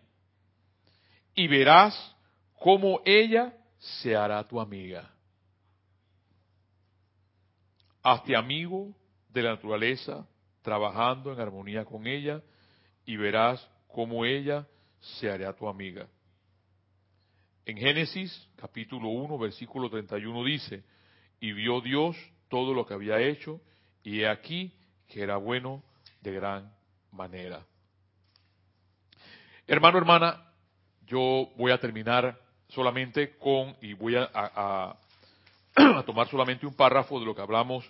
y 1.34 1.48
verás 1.48 2.16
cómo 2.60 3.02
ella 3.06 3.54
se 3.80 4.16
hará 4.16 4.46
tu 4.48 4.60
amiga. 4.60 5.15
Hazte 8.08 8.36
amigo 8.36 8.96
de 9.30 9.42
la 9.42 9.56
naturaleza, 9.56 10.28
trabajando 10.62 11.34
en 11.34 11.40
armonía 11.40 11.86
con 11.86 12.06
ella, 12.06 12.40
y 13.04 13.18
verás 13.18 13.68
cómo 13.88 14.26
ella 14.26 14.68
se 15.00 15.28
hará 15.28 15.56
tu 15.56 15.68
amiga. 15.68 16.08
En 17.66 17.78
Génesis 17.78 18.48
capítulo 18.58 19.10
1, 19.10 19.40
versículo 19.40 19.90
31 19.90 20.44
dice, 20.44 20.84
y 21.40 21.52
vio 21.54 21.82
Dios 21.82 22.16
todo 22.48 22.76
lo 22.76 22.86
que 22.86 22.94
había 22.94 23.20
hecho, 23.20 23.60
y 24.04 24.22
he 24.22 24.30
aquí 24.30 24.72
que 25.08 25.24
era 25.24 25.38
bueno 25.38 25.82
de 26.22 26.32
gran 26.32 26.72
manera. 27.12 27.66
Hermano, 29.66 29.98
hermana, 29.98 30.54
yo 31.08 31.50
voy 31.58 31.72
a 31.72 31.80
terminar 31.80 32.40
solamente 32.68 33.36
con, 33.40 33.76
y 33.82 33.94
voy 33.94 34.16
a, 34.16 34.30
a 34.32 34.96
tomar 36.06 36.28
solamente 36.30 36.66
un 36.66 36.74
párrafo 36.74 37.20
de 37.20 37.26
lo 37.26 37.36
que 37.36 37.42
hablamos 37.42 37.90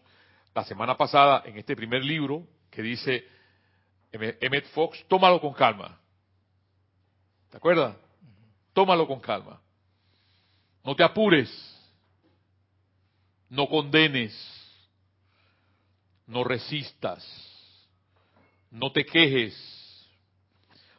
la 0.53 0.63
semana 0.63 0.97
pasada 0.97 1.43
en 1.45 1.57
este 1.57 1.75
primer 1.75 2.03
libro 2.03 2.47
que 2.71 2.81
dice 2.81 3.25
Emmett 4.11 4.65
Fox, 4.67 5.05
tómalo 5.07 5.39
con 5.41 5.53
calma. 5.53 5.99
¿Te 7.49 7.57
acuerdas? 7.57 7.95
Tómalo 8.73 9.07
con 9.07 9.19
calma. 9.19 9.61
No 10.83 10.95
te 10.95 11.03
apures. 11.03 11.49
No 13.49 13.67
condenes. 13.67 14.33
No 16.27 16.43
resistas. 16.43 17.23
No 18.71 18.91
te 18.91 19.05
quejes. 19.05 19.55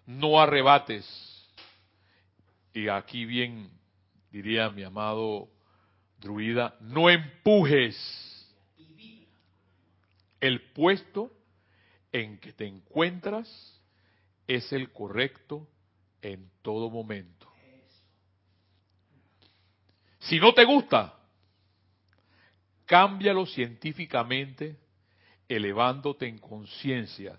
No 0.07 0.41
arrebates. 0.41 1.07
Y 2.73 2.89
aquí 2.89 3.25
bien 3.25 3.71
diría 4.31 4.69
mi 4.71 4.83
amado 4.83 5.49
no 6.81 7.11
empujes 7.11 7.97
el 10.41 10.61
puesto 10.73 11.33
en 12.13 12.39
que 12.39 12.53
te 12.53 12.67
encuentras 12.67 13.49
es 14.47 14.73
el 14.73 14.93
correcto 14.93 15.69
en 16.23 16.51
todo 16.63 16.91
momento. 16.91 17.47
Si 20.21 20.39
no 20.41 20.53
te 20.55 20.65
gusta, 20.65 21.15
cámbialo 22.85 23.47
científicamente, 23.47 24.77
elevándote 25.49 26.27
en 26.27 26.39
conciencia. 26.39 27.39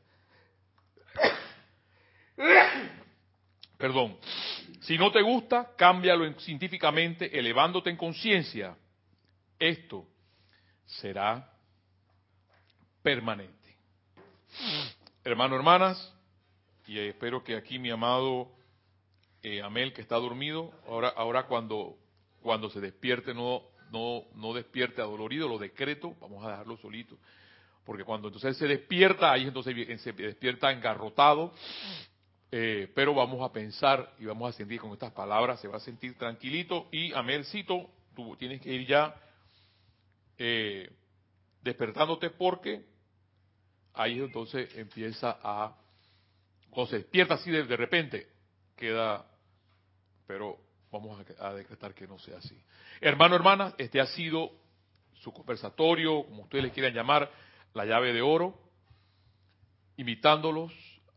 Perdón. 3.77 4.17
Si 4.81 4.97
no 4.97 5.11
te 5.11 5.21
gusta, 5.21 5.71
cámbialo 5.75 6.31
científicamente, 6.39 7.37
elevándote 7.37 7.89
en 7.89 7.97
conciencia. 7.97 8.75
Esto 9.59 10.05
será 10.85 11.51
permanente. 13.01 13.75
Hermano, 15.23 15.55
hermanas, 15.55 16.13
y 16.85 16.99
espero 16.99 17.43
que 17.43 17.55
aquí 17.55 17.79
mi 17.79 17.89
amado 17.89 18.51
eh, 19.43 19.61
Amel, 19.61 19.93
que 19.93 20.01
está 20.01 20.15
dormido, 20.15 20.73
ahora, 20.87 21.09
ahora 21.09 21.43
cuando, 21.43 21.97
cuando 22.41 22.69
se 22.69 22.79
despierte 22.79 23.33
no, 23.33 23.61
no, 23.91 24.23
no 24.35 24.53
despierte 24.53 25.01
adolorido, 25.01 25.47
lo 25.47 25.57
decreto, 25.57 26.15
vamos 26.21 26.45
a 26.45 26.51
dejarlo 26.51 26.77
solito, 26.77 27.17
porque 27.85 28.03
cuando 28.03 28.27
entonces 28.27 28.57
se 28.57 28.67
despierta, 28.67 29.31
ahí 29.31 29.43
entonces 29.43 30.01
se 30.01 30.11
despierta 30.13 30.71
engarrotado, 30.71 31.53
eh, 32.59 32.91
pero 32.95 33.13
vamos 33.13 33.39
a 33.47 33.53
pensar 33.53 34.15
y 34.17 34.25
vamos 34.25 34.49
a 34.49 34.57
sentir 34.57 34.81
con 34.81 34.91
estas 34.91 35.11
palabras, 35.11 35.61
se 35.61 35.67
va 35.67 35.77
a 35.77 35.79
sentir 35.79 36.17
tranquilito 36.17 36.87
y 36.91 37.13
Amelcito, 37.13 37.87
tú 38.15 38.35
tienes 38.35 38.59
que 38.61 38.73
ir 38.73 38.87
ya 38.87 39.13
eh, 40.39 40.91
despertándote 41.61 42.31
porque 42.31 42.83
ahí 43.93 44.19
entonces 44.19 44.75
empieza 44.75 45.37
a, 45.39 45.77
cuando 46.71 46.89
se 46.89 46.97
despierta 46.97 47.35
así 47.35 47.51
de, 47.51 47.77
repente, 47.77 48.27
queda, 48.75 49.23
pero 50.25 50.57
vamos 50.91 51.23
a, 51.39 51.53
decretar 51.53 51.93
que 51.93 52.07
no 52.07 52.17
sea 52.17 52.39
así. 52.39 52.59
Hermano, 52.99 53.35
hermana, 53.35 53.75
este 53.77 54.01
ha 54.01 54.07
sido 54.07 54.49
su 55.13 55.31
conversatorio, 55.31 56.23
como 56.23 56.41
ustedes 56.41 56.63
le 56.63 56.71
quieran 56.71 56.95
llamar, 56.95 57.29
la 57.75 57.85
llave 57.85 58.13
de 58.13 58.23
oro, 58.23 58.59
invitándolos 59.95 60.73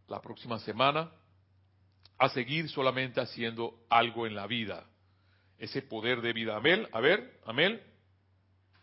la 0.07 0.21
próxima 0.21 0.59
semana 0.59 1.11
a 2.21 2.29
seguir 2.29 2.69
solamente 2.69 3.19
haciendo 3.19 3.83
algo 3.89 4.27
en 4.27 4.35
la 4.35 4.47
vida. 4.47 4.87
Ese 5.59 5.81
poder 5.81 6.21
de 6.21 6.35
vida. 6.35 6.55
Amel, 6.55 6.87
a 6.93 7.01
ver, 7.01 7.41
Amel. 7.47 7.83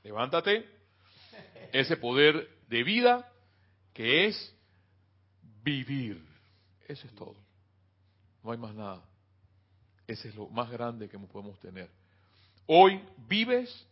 levántate, 0.04 0.68
ese 1.72 1.98
poder 1.98 2.50
de 2.68 2.84
vida 2.84 3.32
que 3.94 4.26
es 4.26 4.56
vivir. 5.64 6.20
Eso 6.88 7.06
es 7.06 7.14
todo. 7.14 7.36
No 8.44 8.52
hay 8.52 8.58
más 8.58 8.74
nada. 8.74 9.06
Ese 10.08 10.30
es 10.30 10.36
lo 10.36 10.48
más 10.48 10.72
grande 10.72 11.08
que 11.08 11.20
podemos 11.20 11.60
tener. 11.60 11.92
Hoy 12.66 13.00
vives, 13.28 13.86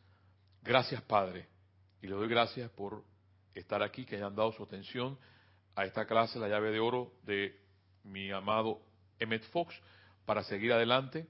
gracias 0.64 1.04
Padre. 1.04 1.46
Y 2.02 2.08
le 2.08 2.16
doy 2.16 2.28
gracias 2.28 2.72
por 2.72 3.04
estar 3.54 3.84
aquí, 3.84 4.06
que 4.06 4.16
hayan 4.16 4.36
dado 4.36 4.52
su 4.54 4.64
atención 4.64 5.20
a 5.76 5.86
esta 5.86 6.08
clase, 6.08 6.40
la 6.40 6.48
llave 6.48 6.72
de 6.72 6.80
oro 6.80 7.14
de 7.24 7.60
mi 8.04 8.32
amado 8.32 8.82
Emmet 9.20 9.44
Fox, 9.50 9.76
para 10.26 10.44
seguir 10.44 10.74
adelante. 10.74 11.28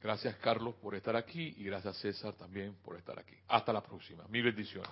Gracias 0.00 0.36
Carlos 0.36 0.74
por 0.76 0.94
estar 0.94 1.16
aquí 1.16 1.54
y 1.58 1.64
gracias 1.64 1.96
César 1.96 2.34
también 2.34 2.74
por 2.84 2.96
estar 2.96 3.18
aquí. 3.18 3.34
Hasta 3.48 3.72
la 3.72 3.82
próxima. 3.82 4.24
Mil 4.28 4.42
bendiciones. 4.44 4.90